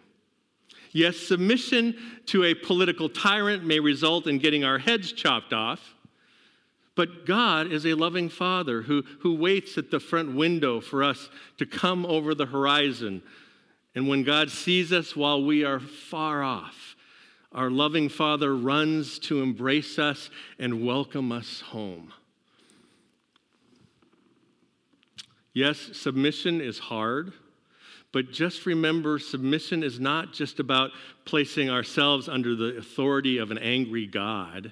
Yes, 0.91 1.17
submission 1.17 1.95
to 2.27 2.43
a 2.43 2.55
political 2.55 3.09
tyrant 3.09 3.63
may 3.63 3.79
result 3.79 4.27
in 4.27 4.39
getting 4.39 4.63
our 4.63 4.79
heads 4.79 5.11
chopped 5.11 5.53
off, 5.53 5.95
but 6.95 7.25
God 7.25 7.71
is 7.71 7.85
a 7.85 7.93
loving 7.93 8.27
Father 8.27 8.81
who, 8.81 9.03
who 9.21 9.35
waits 9.35 9.77
at 9.77 9.91
the 9.91 9.99
front 9.99 10.35
window 10.35 10.81
for 10.81 11.03
us 11.03 11.29
to 11.57 11.65
come 11.65 12.05
over 12.05 12.33
the 12.33 12.47
horizon. 12.47 13.21
And 13.95 14.07
when 14.07 14.23
God 14.23 14.49
sees 14.49 14.91
us 14.91 15.15
while 15.15 15.43
we 15.43 15.63
are 15.63 15.79
far 15.79 16.43
off, 16.43 16.88
our 17.51 17.71
loving 17.71 18.09
Father 18.09 18.55
runs 18.55 19.17
to 19.19 19.41
embrace 19.41 19.97
us 19.97 20.29
and 20.59 20.85
welcome 20.85 21.31
us 21.31 21.61
home. 21.61 22.13
Yes, 25.53 25.89
submission 25.93 26.61
is 26.61 26.77
hard, 26.77 27.33
but 28.11 28.31
just 28.31 28.65
remember 28.65 29.17
submission 29.17 29.83
is 29.83 29.99
not 29.99 30.31
just 30.31 30.59
about 30.59 30.91
placing 31.25 31.69
ourselves 31.69 32.29
under 32.29 32.55
the 32.55 32.77
authority 32.77 33.37
of 33.39 33.49
an 33.49 33.57
angry 33.57 34.05
God. 34.05 34.71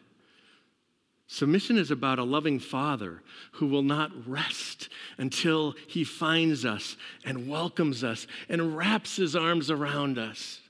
Submission 1.27 1.77
is 1.77 1.91
about 1.91 2.19
a 2.19 2.23
loving 2.23 2.59
Father 2.59 3.21
who 3.53 3.67
will 3.67 3.81
not 3.81 4.11
rest 4.27 4.87
until 5.17 5.75
he 5.87 6.03
finds 6.03 6.63
us 6.63 6.95
and 7.25 7.49
welcomes 7.49 8.03
us 8.03 8.27
and 8.47 8.77
wraps 8.77 9.17
his 9.17 9.35
arms 9.35 9.69
around 9.69 10.17
us. 10.17 10.61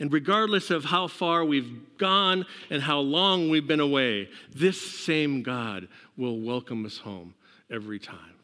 And 0.00 0.12
regardless 0.12 0.70
of 0.70 0.84
how 0.84 1.08
far 1.08 1.44
we've 1.44 1.98
gone 1.98 2.46
and 2.70 2.82
how 2.82 3.00
long 3.00 3.50
we've 3.50 3.66
been 3.66 3.80
away, 3.80 4.28
this 4.54 4.80
same 4.80 5.42
God 5.42 5.88
will 6.16 6.38
welcome 6.38 6.86
us 6.86 6.98
home 6.98 7.34
every 7.70 7.98
time. 7.98 8.34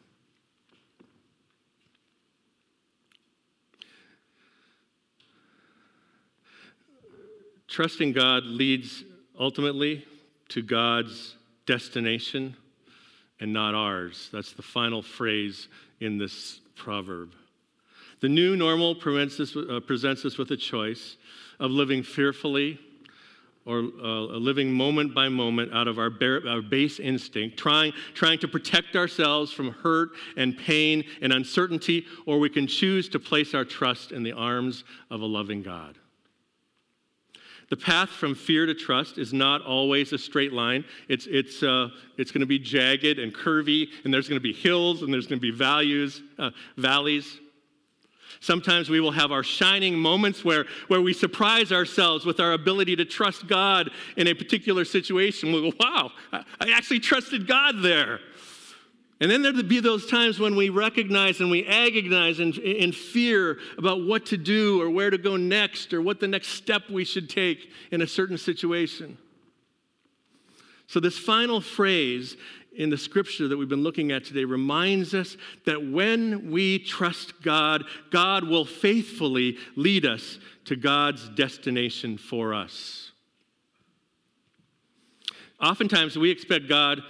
Trusting 7.67 8.13
God 8.13 8.43
leads 8.45 9.03
ultimately 9.37 10.05
to 10.49 10.61
God's 10.61 11.35
destination 11.65 12.55
and 13.39 13.51
not 13.51 13.75
ours. 13.75 14.29
That's 14.31 14.53
the 14.53 14.61
final 14.61 15.01
phrase 15.01 15.67
in 15.99 16.17
this 16.17 16.61
proverb. 16.75 17.33
The 18.25 18.29
new 18.29 18.55
normal 18.55 18.95
presents 18.95 19.39
us, 19.39 19.55
uh, 19.55 19.79
presents 19.81 20.25
us 20.25 20.39
with 20.39 20.49
a 20.49 20.57
choice 20.57 21.17
of 21.59 21.69
living 21.69 22.01
fearfully 22.01 22.79
or 23.67 23.81
uh, 23.81 24.39
living 24.39 24.73
moment 24.73 25.13
by 25.13 25.29
moment 25.29 25.71
out 25.71 25.87
of 25.87 25.99
our, 25.99 26.09
bare, 26.09 26.41
our 26.49 26.63
base 26.63 26.99
instinct, 26.99 27.55
trying, 27.55 27.93
trying 28.15 28.39
to 28.39 28.47
protect 28.47 28.95
ourselves 28.95 29.51
from 29.51 29.69
hurt 29.69 30.09
and 30.37 30.57
pain 30.57 31.03
and 31.21 31.33
uncertainty, 31.33 32.03
or 32.25 32.39
we 32.39 32.49
can 32.49 32.65
choose 32.65 33.07
to 33.09 33.19
place 33.19 33.53
our 33.53 33.63
trust 33.63 34.11
in 34.11 34.23
the 34.23 34.31
arms 34.31 34.85
of 35.11 35.21
a 35.21 35.25
loving 35.27 35.61
God. 35.61 35.99
The 37.69 37.77
path 37.77 38.09
from 38.09 38.33
fear 38.33 38.65
to 38.65 38.73
trust 38.73 39.19
is 39.19 39.33
not 39.33 39.61
always 39.61 40.13
a 40.13 40.17
straight 40.17 40.51
line. 40.51 40.83
It's, 41.09 41.27
it's, 41.27 41.61
uh, 41.61 41.89
it's 42.17 42.31
going 42.31 42.41
to 42.41 42.47
be 42.47 42.57
jagged 42.57 43.19
and 43.19 43.31
curvy, 43.31 43.85
and 44.03 44.11
there's 44.11 44.27
going 44.27 44.41
to 44.41 44.43
be 44.43 44.53
hills, 44.53 45.03
and 45.03 45.13
there's 45.13 45.27
going 45.27 45.37
to 45.37 45.47
be 45.47 45.55
values, 45.55 46.23
uh, 46.39 46.49
valleys. 46.75 47.41
Sometimes 48.39 48.89
we 48.89 48.99
will 48.99 49.11
have 49.11 49.31
our 49.31 49.43
shining 49.43 49.95
moments 49.95 50.43
where, 50.43 50.65
where 50.87 51.01
we 51.01 51.13
surprise 51.13 51.71
ourselves 51.71 52.25
with 52.25 52.39
our 52.39 52.53
ability 52.53 52.95
to 52.97 53.05
trust 53.05 53.47
God 53.47 53.89
in 54.17 54.27
a 54.27 54.33
particular 54.33 54.85
situation. 54.85 55.51
We'll 55.51 55.71
go, 55.71 55.77
wow, 55.79 56.11
I 56.33 56.71
actually 56.71 56.99
trusted 56.99 57.47
God 57.47 57.81
there. 57.81 58.19
And 59.21 59.31
then 59.31 59.41
there'd 59.41 59.69
be 59.69 59.79
those 59.79 60.07
times 60.07 60.39
when 60.39 60.55
we 60.55 60.69
recognize 60.69 61.39
and 61.39 61.49
we 61.49 61.65
agonize 61.65 62.39
in, 62.39 62.53
in 62.53 62.91
fear 62.91 63.59
about 63.77 64.03
what 64.03 64.25
to 64.27 64.37
do 64.37 64.81
or 64.81 64.89
where 64.89 65.09
to 65.09 65.17
go 65.17 65.37
next 65.37 65.93
or 65.93 66.01
what 66.01 66.19
the 66.19 66.27
next 66.27 66.49
step 66.49 66.89
we 66.89 67.05
should 67.05 67.29
take 67.29 67.71
in 67.91 68.01
a 68.01 68.07
certain 68.07 68.37
situation. 68.37 69.17
So, 70.87 70.99
this 70.99 71.17
final 71.17 71.61
phrase 71.61 72.35
in 72.75 72.89
the 72.89 72.97
scripture 72.97 73.47
that 73.47 73.57
we've 73.57 73.69
been 73.69 73.83
looking 73.83 74.11
at 74.11 74.25
today 74.25 74.43
reminds 74.43 75.13
us 75.13 75.37
that 75.65 75.91
when 75.91 76.51
we 76.51 76.79
trust 76.79 77.41
God, 77.41 77.83
God 78.11 78.43
will 78.43 78.65
faithfully 78.65 79.57
lead 79.75 80.05
us 80.05 80.39
to 80.65 80.75
God's 80.75 81.29
destination 81.29 82.17
for 82.17 82.53
us. 82.53 83.11
Oftentimes, 85.61 86.17
we 86.17 86.29
expect 86.31 86.67
God 86.67 87.01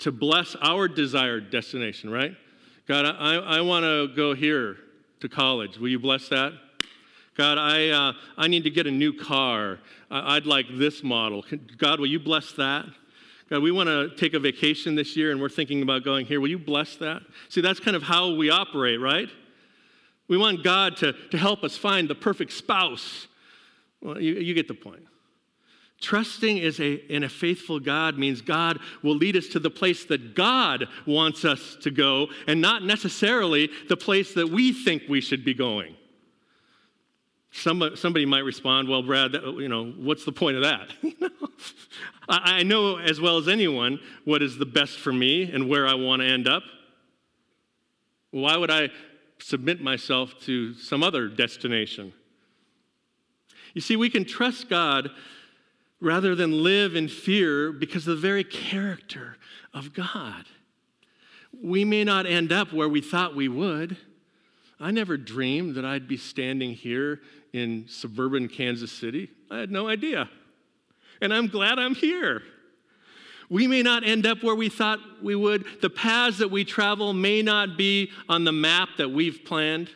to 0.00 0.12
bless 0.12 0.54
our 0.60 0.86
desired 0.86 1.50
destination, 1.50 2.10
right? 2.10 2.36
God, 2.86 3.06
I, 3.06 3.36
I 3.36 3.60
want 3.62 3.84
to 3.84 4.08
go 4.14 4.34
here 4.34 4.76
to 5.20 5.28
college. 5.28 5.78
Will 5.78 5.88
you 5.88 5.98
bless 5.98 6.28
that? 6.28 6.52
God, 7.36 7.58
I, 7.58 7.88
uh, 7.88 8.12
I 8.36 8.48
need 8.48 8.64
to 8.64 8.70
get 8.70 8.86
a 8.86 8.90
new 8.90 9.12
car. 9.12 9.78
I'd 10.10 10.46
like 10.46 10.66
this 10.72 11.02
model. 11.02 11.44
God, 11.78 12.00
will 12.00 12.06
you 12.06 12.20
bless 12.20 12.52
that? 12.52 12.86
God, 13.48 13.62
we 13.62 13.70
want 13.70 13.88
to 13.88 14.10
take 14.16 14.34
a 14.34 14.40
vacation 14.40 14.96
this 14.96 15.16
year 15.16 15.30
and 15.30 15.40
we're 15.40 15.48
thinking 15.48 15.82
about 15.82 16.02
going 16.02 16.26
here. 16.26 16.40
Will 16.40 16.50
you 16.50 16.58
bless 16.58 16.96
that? 16.96 17.22
See, 17.48 17.60
that's 17.60 17.78
kind 17.78 17.96
of 17.96 18.02
how 18.02 18.34
we 18.34 18.50
operate, 18.50 19.00
right? 19.00 19.28
We 20.28 20.36
want 20.36 20.64
God 20.64 20.96
to, 20.98 21.12
to 21.30 21.38
help 21.38 21.62
us 21.62 21.76
find 21.76 22.08
the 22.08 22.14
perfect 22.16 22.52
spouse. 22.52 23.28
Well, 24.00 24.20
you, 24.20 24.34
you 24.34 24.54
get 24.54 24.66
the 24.66 24.74
point. 24.74 25.04
Trusting 26.00 26.58
is 26.58 26.78
a, 26.80 26.94
in 27.12 27.22
a 27.22 27.28
faithful 27.28 27.80
God 27.80 28.18
means 28.18 28.42
God 28.42 28.80
will 29.02 29.16
lead 29.16 29.36
us 29.36 29.46
to 29.48 29.58
the 29.58 29.70
place 29.70 30.04
that 30.06 30.34
God 30.34 30.88
wants 31.06 31.44
us 31.44 31.76
to 31.82 31.90
go 31.90 32.28
and 32.46 32.60
not 32.60 32.82
necessarily 32.82 33.70
the 33.88 33.96
place 33.96 34.34
that 34.34 34.48
we 34.48 34.72
think 34.72 35.04
we 35.08 35.20
should 35.20 35.44
be 35.44 35.54
going. 35.54 35.96
Somebody, 37.56 37.96
somebody 37.96 38.26
might 38.26 38.44
respond, 38.44 38.86
well, 38.86 39.02
Brad, 39.02 39.32
that, 39.32 39.42
you 39.44 39.68
know, 39.68 39.86
what's 39.86 40.26
the 40.26 40.32
point 40.32 40.58
of 40.58 40.62
that? 40.62 40.90
I, 42.28 42.58
I 42.58 42.62
know 42.64 42.98
as 42.98 43.18
well 43.18 43.38
as 43.38 43.48
anyone 43.48 43.98
what 44.24 44.42
is 44.42 44.58
the 44.58 44.66
best 44.66 44.98
for 44.98 45.10
me 45.10 45.50
and 45.50 45.66
where 45.66 45.86
I 45.86 45.94
want 45.94 46.20
to 46.20 46.28
end 46.28 46.46
up. 46.48 46.62
Why 48.30 48.58
would 48.58 48.70
I 48.70 48.90
submit 49.38 49.80
myself 49.80 50.34
to 50.40 50.74
some 50.74 51.02
other 51.02 51.28
destination? 51.28 52.12
You 53.72 53.80
see, 53.80 53.96
we 53.96 54.10
can 54.10 54.26
trust 54.26 54.68
God 54.68 55.10
rather 55.98 56.34
than 56.34 56.62
live 56.62 56.94
in 56.94 57.08
fear 57.08 57.72
because 57.72 58.06
of 58.06 58.16
the 58.16 58.20
very 58.20 58.44
character 58.44 59.38
of 59.72 59.94
God. 59.94 60.44
We 61.62 61.86
may 61.86 62.04
not 62.04 62.26
end 62.26 62.52
up 62.52 62.70
where 62.70 62.88
we 62.88 63.00
thought 63.00 63.34
we 63.34 63.48
would. 63.48 63.96
I 64.78 64.90
never 64.90 65.16
dreamed 65.16 65.76
that 65.76 65.86
I'd 65.86 66.06
be 66.06 66.18
standing 66.18 66.74
here 66.74 67.22
in 67.56 67.86
suburban 67.88 68.48
Kansas 68.48 68.92
City. 68.92 69.30
I 69.50 69.58
had 69.58 69.70
no 69.70 69.88
idea. 69.88 70.28
And 71.22 71.32
I'm 71.32 71.48
glad 71.48 71.78
I'm 71.78 71.94
here. 71.94 72.42
We 73.48 73.66
may 73.66 73.82
not 73.82 74.04
end 74.04 74.26
up 74.26 74.42
where 74.42 74.54
we 74.54 74.68
thought 74.68 74.98
we 75.22 75.34
would. 75.34 75.64
The 75.80 75.88
paths 75.88 76.38
that 76.38 76.50
we 76.50 76.64
travel 76.64 77.12
may 77.12 77.42
not 77.42 77.78
be 77.78 78.10
on 78.28 78.44
the 78.44 78.52
map 78.52 78.90
that 78.98 79.10
we've 79.10 79.44
planned. 79.44 79.90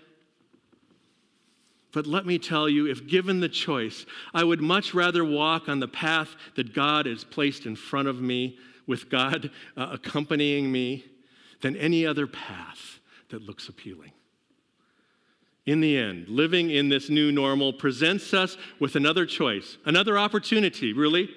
But 1.93 2.07
let 2.07 2.25
me 2.25 2.39
tell 2.39 2.69
you, 2.69 2.87
if 2.87 3.07
given 3.07 3.41
the 3.41 3.49
choice, 3.49 4.07
I 4.33 4.45
would 4.45 4.63
much 4.63 4.95
rather 4.95 5.25
walk 5.25 5.69
on 5.69 5.81
the 5.81 5.89
path 5.89 6.37
that 6.55 6.73
God 6.73 7.07
has 7.07 7.25
placed 7.25 7.67
in 7.67 7.75
front 7.77 8.09
of 8.09 8.21
me, 8.21 8.59
with 8.87 9.11
God 9.11 9.51
uh, 9.77 9.89
accompanying 9.93 10.71
me, 10.71 11.05
than 11.61 11.77
any 11.77 12.07
other 12.07 12.27
path 12.27 13.01
that 13.29 13.43
looks 13.43 13.69
appealing. 13.69 14.13
In 15.67 15.81
the 15.81 15.97
end, 15.97 16.29
living 16.29 16.71
in 16.71 16.89
this 16.89 17.11
new 17.11 17.31
normal 17.31 17.73
presents 17.73 18.33
us 18.35 18.57
with 18.79 18.97
another 18.97 19.27
choice, 19.27 19.77
another 19.85 20.19
opportunity, 20.19 20.93
really, 20.93 21.29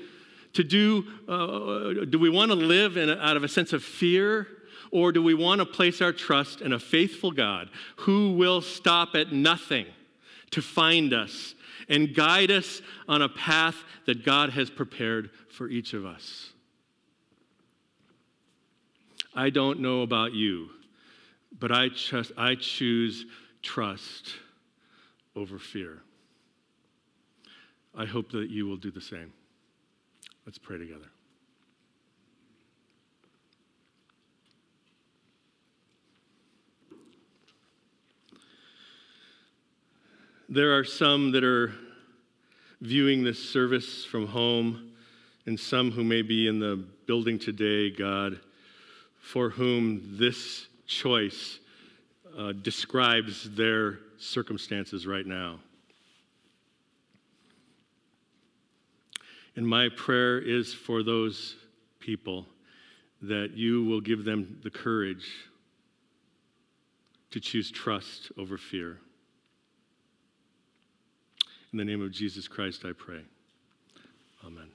to 0.54 0.64
do 0.64 1.06
uh, 1.28 2.06
do 2.06 2.18
we 2.20 2.30
want 2.30 2.52
to 2.52 2.56
live 2.56 2.98
a, 2.98 3.22
out 3.24 3.38
of 3.38 3.44
a 3.44 3.48
sense 3.48 3.74
of 3.74 3.84
fear? 3.84 4.48
Or 4.92 5.12
do 5.12 5.24
we 5.24 5.34
want 5.34 5.60
to 5.60 5.66
place 5.66 6.02
our 6.02 6.14
trust 6.14 6.62
in 6.62 6.72
a 6.72 6.78
faithful 6.78 7.32
God 7.32 7.70
who 7.98 8.34
will 8.34 8.62
stop 8.62 9.16
at 9.16 9.34
nothing 9.34 9.88
to 10.52 10.62
find 10.62 11.14
us 11.14 11.56
and 11.90 12.14
guide 12.14 12.52
us 12.52 12.82
on 13.08 13.22
a 13.22 13.30
path 13.30 13.76
that 14.06 14.24
God 14.24 14.52
has 14.52 14.70
prepared 14.70 15.30
for 15.50 15.68
each 15.70 15.94
of 15.94 16.06
us. 16.06 16.52
I 19.36 19.50
don't 19.50 19.80
know 19.80 20.02
about 20.02 20.34
you, 20.34 20.70
but 21.60 21.72
I, 21.72 21.90
trust, 21.90 22.32
I 22.38 22.56
choose 22.56 23.26
trust 23.64 24.36
over 25.36 25.58
fear. 25.58 26.02
I 27.96 28.06
hope 28.06 28.32
that 28.32 28.50
you 28.50 28.68
will 28.68 28.78
do 28.78 28.92
the 28.92 29.02
same. 29.02 29.34
Let's 30.46 30.58
pray 30.60 30.78
together. 30.78 31.10
There 40.50 40.78
are 40.78 40.84
some 40.84 41.32
that 41.32 41.44
are 41.44 41.74
viewing 42.82 43.24
this 43.24 43.42
service 43.42 44.06
from 44.06 44.28
home, 44.28 44.92
and 45.46 45.60
some 45.60 45.90
who 45.90 46.04
may 46.04 46.22
be 46.22 46.48
in 46.48 46.60
the 46.60 46.76
building 47.08 47.40
today, 47.40 47.90
God, 47.90 48.40
for 49.20 49.50
whom 49.50 50.18
this 50.18 50.68
choice 50.86 51.60
uh, 52.38 52.54
describes 52.54 53.50
their 53.56 54.00
circumstances 54.18 55.06
right 55.06 55.26
now. 55.26 55.60
And 59.56 59.68
my 59.68 59.90
prayer 59.90 60.40
is 60.40 60.74
for 60.74 61.04
those 61.04 61.56
people 62.00 62.48
that 63.22 63.52
you 63.54 63.86
will 63.86 64.02
give 64.02 64.26
them 64.26 64.60
the 64.64 64.70
courage 64.70 65.28
to 67.32 67.40
choose 67.40 67.72
trust 67.72 68.32
over 68.38 68.58
fear. 68.58 69.00
In 71.72 71.78
the 71.78 71.86
name 71.86 72.02
of 72.02 72.12
Jesus 72.12 72.48
Christ, 72.48 72.84
I 72.86 72.92
pray. 72.94 73.22
Amen. 74.46 74.70